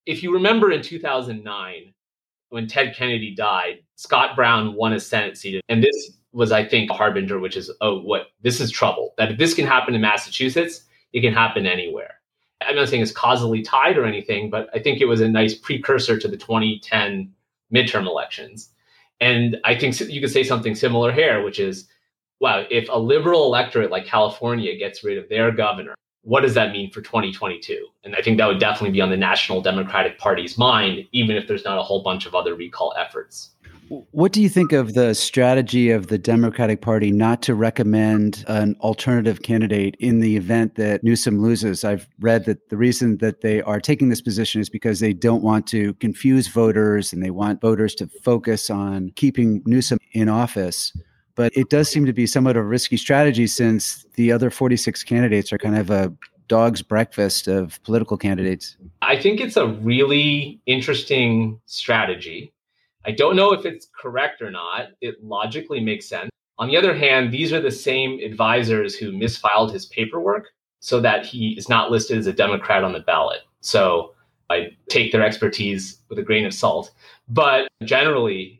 if 0.06 0.22
you 0.22 0.33
remember 0.33 0.70
in 0.70 0.83
2009 0.83 1.92
when 2.50 2.66
Ted 2.66 2.94
Kennedy 2.94 3.34
died, 3.34 3.80
Scott 3.96 4.36
Brown 4.36 4.74
won 4.74 4.92
a 4.92 5.00
Senate 5.00 5.38
seat. 5.38 5.62
And 5.68 5.82
this 5.82 6.12
was, 6.32 6.52
I 6.52 6.64
think, 6.64 6.90
a 6.90 6.94
harbinger, 6.94 7.38
which 7.38 7.56
is, 7.56 7.70
oh, 7.80 8.00
what 8.00 8.28
this 8.42 8.60
is 8.60 8.70
trouble. 8.70 9.14
That 9.18 9.32
if 9.32 9.38
this 9.38 9.54
can 9.54 9.66
happen 9.66 9.94
in 9.94 10.00
Massachusetts, 10.00 10.82
it 11.12 11.22
can 11.22 11.32
happen 11.32 11.66
anywhere. 11.66 12.14
I'm 12.60 12.76
not 12.76 12.88
saying 12.88 13.02
it's 13.02 13.12
causally 13.12 13.62
tied 13.62 13.96
or 13.96 14.04
anything, 14.04 14.50
but 14.50 14.68
I 14.74 14.78
think 14.78 15.00
it 15.00 15.06
was 15.06 15.20
a 15.20 15.28
nice 15.28 15.54
precursor 15.54 16.18
to 16.18 16.28
the 16.28 16.36
2010 16.36 17.32
midterm 17.74 18.06
elections. 18.06 18.70
And 19.20 19.56
I 19.64 19.76
think 19.76 19.98
you 20.00 20.20
could 20.20 20.30
say 20.30 20.44
something 20.44 20.74
similar 20.74 21.12
here, 21.12 21.42
which 21.42 21.58
is, 21.58 21.88
wow, 22.40 22.64
if 22.70 22.88
a 22.90 22.98
liberal 22.98 23.44
electorate 23.44 23.90
like 23.90 24.06
California 24.06 24.76
gets 24.76 25.02
rid 25.04 25.18
of 25.18 25.28
their 25.28 25.50
governor, 25.52 25.94
what 26.22 26.42
does 26.42 26.54
that 26.54 26.72
mean 26.72 26.90
for 26.90 27.00
2022? 27.00 27.87
And 28.04 28.14
I 28.14 28.22
think 28.22 28.38
that 28.38 28.46
would 28.46 28.61
definitely 28.61 28.90
be 28.90 29.00
on 29.00 29.11
the 29.11 29.16
National 29.16 29.61
Democratic 29.61 30.18
Party's 30.18 30.59
mind, 30.59 31.06
even 31.12 31.37
if 31.37 31.48
there's 31.48 31.64
not 31.64 31.78
a 31.78 31.83
whole 31.83 32.02
bunch 32.02 32.26
of 32.26 32.35
other 32.35 32.54
recall 32.54 32.94
efforts. 32.98 33.50
What 34.12 34.30
do 34.30 34.40
you 34.40 34.48
think 34.48 34.70
of 34.70 34.94
the 34.94 35.14
strategy 35.14 35.90
of 35.90 36.06
the 36.06 36.18
Democratic 36.18 36.80
Party 36.80 37.11
not 37.11 37.42
to 37.42 37.56
recommend 37.56 38.44
an 38.46 38.76
alternative 38.80 39.42
candidate 39.42 39.96
in 39.98 40.20
the 40.20 40.37
event 40.37 40.76
that 40.76 41.02
Newsom 41.02 41.42
loses? 41.42 41.83
I've 41.83 42.06
read 42.20 42.44
that 42.44 42.68
the 42.68 42.76
reason 42.76 43.18
that 43.18 43.40
they 43.40 43.62
are 43.62 43.80
taking 43.80 44.09
this 44.09 44.20
position 44.20 44.61
is 44.61 44.70
because 44.70 45.00
they 45.00 45.12
don't 45.12 45.42
want 45.42 45.66
to 45.68 45.94
confuse 45.94 46.46
voters 46.46 47.12
and 47.12 47.20
they 47.20 47.30
want 47.30 47.61
voters 47.61 47.96
to 47.96 48.06
focus 48.22 48.70
on 48.70 49.11
keeping 49.16 49.61
Newsom 49.66 49.98
in 50.12 50.28
office. 50.28 50.92
But 51.40 51.57
it 51.57 51.70
does 51.70 51.88
seem 51.88 52.05
to 52.07 52.12
be 52.12 52.26
somewhat 52.26 52.57
of 52.57 52.64
a 52.64 52.66
risky 52.66 52.96
strategy 52.96 53.46
since 53.46 54.05
the 54.14 54.31
other 54.31 54.50
46 54.50 55.03
candidates 55.05 55.53
are 55.53 55.59
kind 55.59 55.79
of 55.79 55.90
a 55.90 56.12
dog's 56.48 56.83
breakfast 56.83 57.48
of 57.48 57.83
political 57.85 58.16
candidates. 58.16 58.76
I 59.00 59.16
think 59.16 59.40
it's 59.40 59.57
a 59.57 59.66
really 59.66 60.61
interesting 60.66 61.61
strategy 61.66 62.53
I 63.07 63.12
don't 63.12 63.37
know 63.37 63.53
if 63.53 63.64
it's 63.64 63.88
correct 63.98 64.42
or 64.42 64.50
not. 64.50 64.88
It 65.00 65.24
logically 65.24 65.81
makes 65.81 66.07
sense. 66.07 66.31
On 66.59 66.68
the 66.68 66.76
other 66.76 66.94
hand, 66.94 67.33
these 67.33 67.53
are 67.53 67.61
the 67.61 67.70
same 67.70 68.20
advisors 68.20 68.94
who 68.94 69.12
misfiled 69.12 69.72
his 69.72 69.87
paperwork 69.87 70.48
so 70.81 71.00
that 71.00 71.24
he 71.24 71.55
is 71.57 71.68
not 71.68 71.90
listed 71.90 72.18
as 72.18 72.26
a 72.26 72.33
Democrat 72.33 72.85
on 72.85 72.92
the 72.92 73.00
ballot. 73.00 73.40
So 73.61 74.14
I 74.50 74.76
take 74.88 75.12
their 75.12 75.22
expertise 75.22 75.98
with 76.11 76.18
a 76.18 76.22
grain 76.22 76.44
of 76.44 76.53
salt. 76.53 76.90
But 77.29 77.68
generally, 77.85 78.60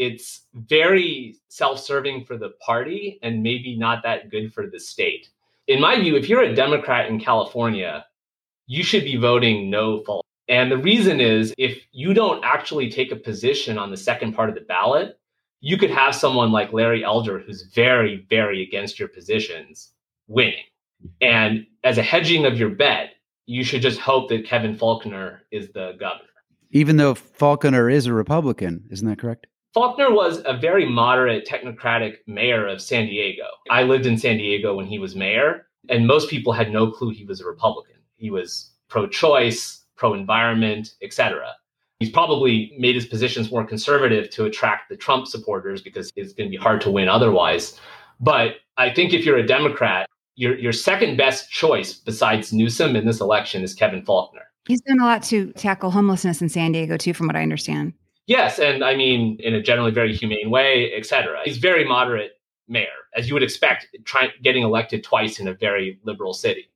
it's 0.00 0.46
very 0.54 1.36
self 1.48 1.78
serving 1.78 2.24
for 2.24 2.36
the 2.36 2.50
party 2.66 3.20
and 3.22 3.42
maybe 3.42 3.76
not 3.76 4.02
that 4.02 4.30
good 4.30 4.52
for 4.52 4.66
the 4.66 4.80
state. 4.80 5.28
In 5.68 5.80
my 5.80 6.00
view, 6.00 6.16
if 6.16 6.28
you're 6.28 6.42
a 6.42 6.54
Democrat 6.54 7.08
in 7.08 7.20
California, 7.20 8.04
you 8.66 8.82
should 8.82 9.04
be 9.04 9.16
voting 9.16 9.70
no 9.70 10.02
fault 10.02 10.26
and 10.50 10.68
the 10.70 10.76
reason 10.76 11.20
is 11.20 11.54
if 11.58 11.80
you 11.92 12.12
don't 12.12 12.44
actually 12.44 12.90
take 12.90 13.12
a 13.12 13.16
position 13.16 13.78
on 13.78 13.92
the 13.92 13.96
second 13.96 14.32
part 14.32 14.48
of 14.48 14.56
the 14.56 14.62
ballot, 14.62 15.16
you 15.60 15.78
could 15.78 15.92
have 15.92 16.12
someone 16.12 16.50
like 16.50 16.72
Larry 16.72 17.04
Elder, 17.04 17.38
who's 17.38 17.62
very, 17.62 18.26
very 18.28 18.60
against 18.60 18.98
your 18.98 19.06
positions, 19.06 19.92
winning. 20.26 20.64
And 21.20 21.66
as 21.84 21.98
a 21.98 22.02
hedging 22.02 22.46
of 22.46 22.58
your 22.58 22.70
bet, 22.70 23.10
you 23.46 23.62
should 23.62 23.80
just 23.80 24.00
hope 24.00 24.28
that 24.30 24.44
Kevin 24.44 24.76
Faulconer 24.76 25.38
is 25.52 25.68
the 25.72 25.92
governor. 26.00 26.26
Even 26.72 26.96
though 26.96 27.14
Faulconer 27.14 27.92
is 27.92 28.06
a 28.06 28.12
Republican, 28.12 28.86
isn't 28.90 29.08
that 29.08 29.20
correct? 29.20 29.46
Faulconer 29.74 30.12
was 30.12 30.42
a 30.46 30.56
very 30.56 30.84
moderate 30.84 31.46
technocratic 31.46 32.16
mayor 32.26 32.66
of 32.66 32.82
San 32.82 33.06
Diego. 33.06 33.44
I 33.70 33.84
lived 33.84 34.04
in 34.04 34.18
San 34.18 34.36
Diego 34.38 34.74
when 34.74 34.86
he 34.86 34.98
was 34.98 35.14
mayor, 35.14 35.66
and 35.88 36.06
most 36.06 36.28
people 36.28 36.52
had 36.52 36.72
no 36.72 36.90
clue 36.90 37.10
he 37.10 37.24
was 37.24 37.40
a 37.40 37.46
Republican. 37.46 37.96
He 38.16 38.30
was 38.30 38.72
pro 38.88 39.06
choice, 39.06 39.84
pro 39.96 40.14
environment, 40.14 40.94
etc. 41.02 41.52
He's 42.00 42.10
probably 42.10 42.72
made 42.78 42.96
his 42.96 43.06
positions 43.06 43.52
more 43.52 43.64
conservative 43.64 44.30
to 44.30 44.46
attract 44.46 44.88
the 44.88 44.96
Trump 44.96 45.28
supporters 45.28 45.82
because 45.82 46.10
it's 46.16 46.32
going 46.32 46.50
to 46.50 46.56
be 46.56 46.60
hard 46.60 46.80
to 46.80 46.90
win 46.90 47.08
otherwise. 47.08 47.78
But 48.18 48.56
I 48.76 48.92
think 48.92 49.12
if 49.12 49.24
you're 49.24 49.38
a 49.38 49.46
Democrat, 49.46 50.08
your 50.34 50.58
your 50.58 50.72
second 50.72 51.16
best 51.16 51.50
choice 51.50 51.92
besides 51.92 52.52
Newsom 52.52 52.96
in 52.96 53.06
this 53.06 53.20
election 53.20 53.62
is 53.62 53.74
Kevin 53.74 54.02
Faulconer. 54.02 54.46
He's 54.66 54.80
done 54.80 55.00
a 55.00 55.04
lot 55.04 55.22
to 55.24 55.52
tackle 55.52 55.90
homelessness 55.90 56.42
in 56.42 56.48
San 56.48 56.72
Diego 56.72 56.96
too, 56.96 57.14
from 57.14 57.28
what 57.28 57.36
I 57.36 57.42
understand. 57.42 57.92
Yes, 58.30 58.58
and 58.58 58.84
I 58.84 58.94
mean 58.94 59.38
in 59.40 59.54
a 59.54 59.60
generally 59.60 59.90
very 59.90 60.14
humane 60.14 60.50
way, 60.50 60.92
etc. 60.96 61.40
He's 61.44 61.58
very 61.58 61.84
moderate 61.84 62.32
mayor, 62.68 62.86
as 63.14 63.28
you 63.28 63.34
would 63.34 63.42
expect, 63.42 63.88
trying 64.04 64.30
getting 64.42 64.62
elected 64.62 65.02
twice 65.04 65.40
in 65.40 65.48
a 65.48 65.54
very 65.54 65.98
liberal 66.04 66.32
city 66.32 66.70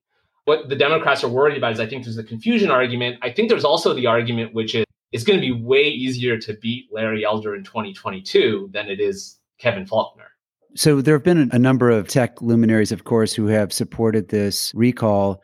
what 0.45 0.69
the 0.69 0.77
Democrats 0.77 1.25
are 1.25 1.29
worried 1.29 1.57
about 1.57 1.73
is 1.73 1.81
I 1.81 1.87
think 1.87 2.05
there's 2.05 2.17
the 2.17 2.25
confusion 2.25 2.71
argument. 2.71 3.19
I 3.23 3.31
think 3.31 3.49
there's 3.49 3.65
also 3.65 3.95
the 3.95 4.07
argument, 4.07 4.55
which 4.55 4.75
is 4.75 4.85
it's 5.13 5.25
going 5.25 5.41
to 5.41 5.47
be 5.47 5.53
way 5.53 5.85
easier 5.85 6.39
to 6.39 6.55
beat 6.55 6.89
Larry 6.93 7.25
Elder 7.25 7.55
in 7.55 7.65
2022 7.65 8.71
than 8.73 8.89
it 8.89 9.01
is 9.01 9.39
Kevin 9.59 9.87
Faulconer. 9.87 10.27
So 10.75 11.01
there 11.01 11.15
have 11.15 11.23
been 11.23 11.51
a 11.53 11.59
number 11.59 11.89
of 11.89 12.09
tech 12.09 12.43
luminaries, 12.43 12.91
of 12.91 13.05
course, 13.05 13.33
who 13.33 13.47
have 13.47 13.73
supported 13.73 14.29
this 14.29 14.73
recall. 14.75 15.41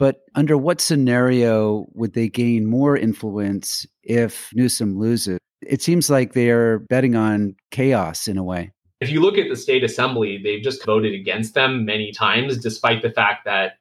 But 0.00 0.22
under 0.34 0.56
what 0.56 0.80
scenario 0.80 1.86
would 1.92 2.14
they 2.14 2.30
gain 2.30 2.64
more 2.64 2.96
influence 2.96 3.86
if 4.02 4.50
Newsom 4.54 4.98
loses? 4.98 5.38
It 5.60 5.82
seems 5.82 6.08
like 6.08 6.32
they 6.32 6.48
are 6.48 6.78
betting 6.78 7.16
on 7.16 7.54
chaos 7.70 8.26
in 8.26 8.38
a 8.38 8.42
way. 8.42 8.72
If 9.02 9.10
you 9.10 9.20
look 9.20 9.36
at 9.36 9.50
the 9.50 9.56
state 9.56 9.84
assembly, 9.84 10.40
they've 10.42 10.62
just 10.62 10.86
voted 10.86 11.12
against 11.12 11.52
them 11.52 11.84
many 11.84 12.12
times, 12.12 12.56
despite 12.56 13.02
the 13.02 13.10
fact 13.10 13.44
that 13.44 13.72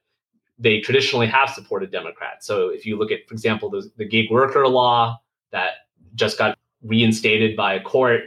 they 0.57 0.81
traditionally 0.81 1.27
have 1.27 1.51
supported 1.51 1.89
Democrats. 1.89 2.45
So 2.45 2.67
if 2.67 2.85
you 2.85 2.97
look 2.97 3.11
at, 3.11 3.19
for 3.25 3.33
example, 3.33 3.69
the, 3.69 3.89
the 3.95 4.05
gig 4.05 4.29
worker 4.29 4.67
law 4.67 5.21
that 5.51 5.71
just 6.15 6.37
got 6.37 6.57
reinstated 6.83 7.55
by 7.55 7.75
a 7.75 7.81
court, 7.81 8.23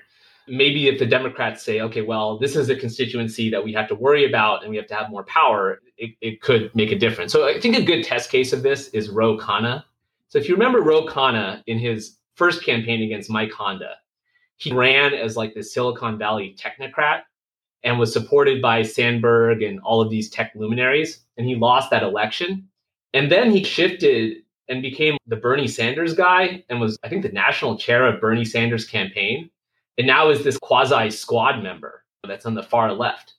maybe 0.49 0.89
if 0.89 0.99
the 0.99 1.07
Democrats 1.07 1.63
say, 1.63 1.81
okay, 1.81 2.03
well, 2.03 2.39
this 2.39 2.57
is 2.57 2.69
a 2.69 2.77
constituency 2.77 3.51
that 3.51 3.63
we 3.63 3.73
have 3.73 3.89
to 3.89 3.95
worry 3.95 4.27
about 4.27 4.63
and 4.63 4.71
we 4.71 4.77
have 4.77 4.87
to 4.89 4.95
have 4.95 5.11
more 5.11 5.25
power, 5.25 5.81
it, 5.97 6.15
it 6.21 6.41
could 6.43 6.75
make 6.75 6.91
a 6.91 6.99
difference. 6.99 7.33
So 7.33 7.47
I 7.47 7.61
think 7.61 7.77
a 7.77 7.83
good 7.83 8.05
test 8.05 8.31
case 8.31 8.53
of 8.53 8.63
this 8.63 8.89
is 8.89 9.09
Ro 9.09 9.39
Khanna. 9.39 9.85
So 10.29 10.39
if 10.39 10.49
you 10.49 10.55
remember 10.55 10.81
Ro 10.81 11.07
Khanna 11.07 11.63
in 11.67 11.79
his 11.79 12.19
first 12.35 12.65
campaign 12.65 13.03
against 13.03 13.31
Mike 13.31 13.53
Honda, 13.53 13.97
he 14.57 14.73
ran 14.73 15.13
as 15.15 15.37
like 15.37 15.55
the 15.55 15.63
Silicon 15.63 16.19
Valley 16.19 16.57
technocrat 16.59 17.23
and 17.83 17.99
was 17.99 18.13
supported 18.13 18.63
by 18.63 18.83
Sandberg 18.83 19.63
and 19.63 19.81
all 19.81 20.01
of 20.01 20.11
these 20.11 20.31
tech 20.31 20.53
luminaries. 20.55 21.21
And 21.37 21.47
he 21.47 21.57
lost 21.57 21.91
that 21.91 22.03
election. 22.03 22.69
And 23.13 23.31
then 23.31 23.51
he 23.51 23.65
shifted 23.65 24.39
and 24.69 24.81
became 24.81 25.17
the 25.27 25.37
Bernie 25.37 25.69
Sanders 25.69 26.15
guy 26.15 26.65
and 26.69 26.81
was, 26.81 26.99
I 27.03 27.09
think, 27.09 27.23
the 27.23 27.33
national 27.33 27.77
chair 27.77 28.07
of 28.07 28.21
Bernie 28.21 28.45
Sanders' 28.45 28.87
campaign. 28.87 29.51
And 29.99 30.07
now 30.07 30.31
is 30.31 30.45
this 30.45 30.59
quasi 30.59 31.11
squad 31.11 31.63
member 31.63 32.05
that's 32.27 32.47
on 32.47 32.55
the 32.55 32.63
far 32.63 32.93
left. 32.93 33.35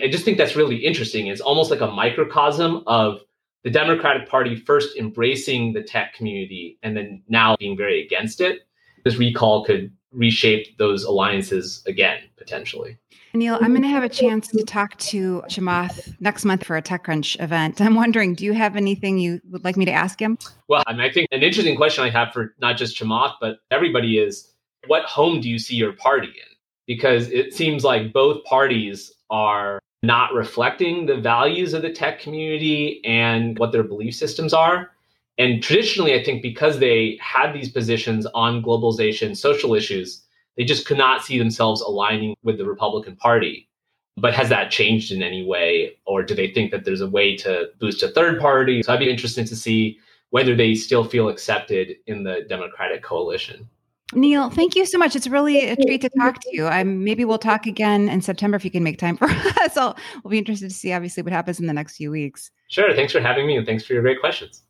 I 0.00 0.08
just 0.08 0.24
think 0.24 0.38
that's 0.38 0.56
really 0.56 0.76
interesting. 0.76 1.26
It's 1.26 1.40
almost 1.40 1.70
like 1.70 1.80
a 1.80 1.86
microcosm 1.86 2.82
of 2.86 3.20
the 3.64 3.70
Democratic 3.70 4.28
Party 4.28 4.56
first 4.56 4.96
embracing 4.96 5.74
the 5.74 5.82
tech 5.82 6.14
community 6.14 6.78
and 6.82 6.96
then 6.96 7.22
now 7.28 7.56
being 7.56 7.76
very 7.76 8.02
against 8.02 8.40
it. 8.40 8.60
This 9.04 9.16
recall 9.16 9.64
could 9.64 9.92
reshape 10.12 10.76
those 10.78 11.04
alliances 11.04 11.82
again, 11.86 12.20
potentially. 12.36 12.98
Neil, 13.32 13.58
I'm 13.60 13.70
going 13.70 13.82
to 13.82 13.88
have 13.88 14.02
a 14.02 14.08
chance 14.08 14.48
to 14.48 14.64
talk 14.64 14.96
to 14.98 15.42
Chamath 15.48 16.16
next 16.20 16.44
month 16.44 16.64
for 16.64 16.76
a 16.76 16.82
TechCrunch 16.82 17.40
event. 17.40 17.80
I'm 17.80 17.94
wondering, 17.94 18.34
do 18.34 18.44
you 18.44 18.52
have 18.54 18.74
anything 18.74 19.18
you 19.18 19.40
would 19.50 19.62
like 19.62 19.76
me 19.76 19.84
to 19.84 19.92
ask 19.92 20.20
him? 20.20 20.36
Well, 20.66 20.82
I, 20.88 20.92
mean, 20.92 21.02
I 21.02 21.12
think 21.12 21.28
an 21.30 21.42
interesting 21.42 21.76
question 21.76 22.02
I 22.02 22.10
have 22.10 22.32
for 22.32 22.54
not 22.60 22.76
just 22.76 22.96
Chamath, 22.98 23.34
but 23.40 23.58
everybody 23.70 24.18
is 24.18 24.49
what 24.86 25.04
home 25.04 25.40
do 25.40 25.48
you 25.48 25.58
see 25.58 25.76
your 25.76 25.92
party 25.92 26.28
in? 26.28 26.56
Because 26.86 27.28
it 27.30 27.54
seems 27.54 27.84
like 27.84 28.12
both 28.12 28.44
parties 28.44 29.12
are 29.30 29.80
not 30.02 30.32
reflecting 30.32 31.06
the 31.06 31.16
values 31.16 31.74
of 31.74 31.82
the 31.82 31.92
tech 31.92 32.20
community 32.20 33.00
and 33.04 33.58
what 33.58 33.72
their 33.72 33.82
belief 33.82 34.14
systems 34.14 34.54
are. 34.54 34.90
And 35.38 35.62
traditionally, 35.62 36.14
I 36.14 36.24
think 36.24 36.42
because 36.42 36.78
they 36.78 37.18
had 37.20 37.52
these 37.52 37.70
positions 37.70 38.26
on 38.34 38.62
globalization, 38.62 39.36
social 39.36 39.74
issues, 39.74 40.22
they 40.56 40.64
just 40.64 40.86
could 40.86 40.98
not 40.98 41.24
see 41.24 41.38
themselves 41.38 41.80
aligning 41.80 42.34
with 42.42 42.58
the 42.58 42.66
Republican 42.66 43.16
Party. 43.16 43.68
But 44.16 44.34
has 44.34 44.48
that 44.48 44.70
changed 44.70 45.12
in 45.12 45.22
any 45.22 45.44
way? 45.44 45.96
Or 46.04 46.22
do 46.22 46.34
they 46.34 46.48
think 46.48 46.70
that 46.72 46.84
there's 46.84 47.00
a 47.00 47.08
way 47.08 47.36
to 47.38 47.70
boost 47.78 48.02
a 48.02 48.08
third 48.08 48.40
party? 48.40 48.82
So 48.82 48.92
I'd 48.92 48.98
be 48.98 49.08
interested 49.08 49.46
to 49.46 49.56
see 49.56 49.98
whether 50.30 50.54
they 50.54 50.74
still 50.74 51.04
feel 51.04 51.28
accepted 51.28 51.96
in 52.06 52.22
the 52.22 52.44
Democratic 52.48 53.02
coalition. 53.02 53.68
Neil, 54.12 54.50
thank 54.50 54.74
you 54.74 54.84
so 54.86 54.98
much. 54.98 55.14
It's 55.14 55.28
really 55.28 55.68
a 55.68 55.76
treat 55.76 56.00
to 56.00 56.10
talk 56.10 56.40
to 56.40 56.48
you. 56.52 56.66
I'm, 56.66 57.04
maybe 57.04 57.24
we'll 57.24 57.38
talk 57.38 57.66
again 57.66 58.08
in 58.08 58.20
September 58.20 58.56
if 58.56 58.64
you 58.64 58.70
can 58.70 58.82
make 58.82 58.98
time 58.98 59.16
for 59.16 59.26
us. 59.30 59.76
I'll, 59.76 59.96
we'll 60.24 60.32
be 60.32 60.38
interested 60.38 60.68
to 60.68 60.74
see, 60.74 60.92
obviously, 60.92 61.22
what 61.22 61.32
happens 61.32 61.60
in 61.60 61.66
the 61.66 61.72
next 61.72 61.96
few 61.96 62.10
weeks. 62.10 62.50
Sure. 62.68 62.92
Thanks 62.94 63.12
for 63.12 63.20
having 63.20 63.46
me 63.46 63.56
and 63.56 63.66
thanks 63.66 63.84
for 63.84 63.92
your 63.92 64.02
great 64.02 64.20
questions. 64.20 64.62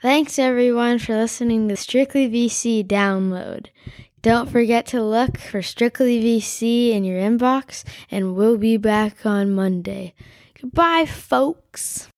Thanks 0.00 0.38
everyone 0.38 0.98
for 0.98 1.16
listening 1.16 1.68
to 1.68 1.76
Strictly 1.76 2.28
VC 2.28 2.86
Download. 2.86 3.66
Don't 4.20 4.50
forget 4.50 4.86
to 4.86 5.02
look 5.02 5.38
for 5.38 5.62
Strictly 5.62 6.20
VC 6.22 6.90
in 6.90 7.04
your 7.04 7.20
inbox, 7.20 7.84
and 8.10 8.34
we'll 8.34 8.58
be 8.58 8.76
back 8.76 9.24
on 9.24 9.54
Monday. 9.54 10.12
Goodbye, 10.60 11.06
folks. 11.06 12.08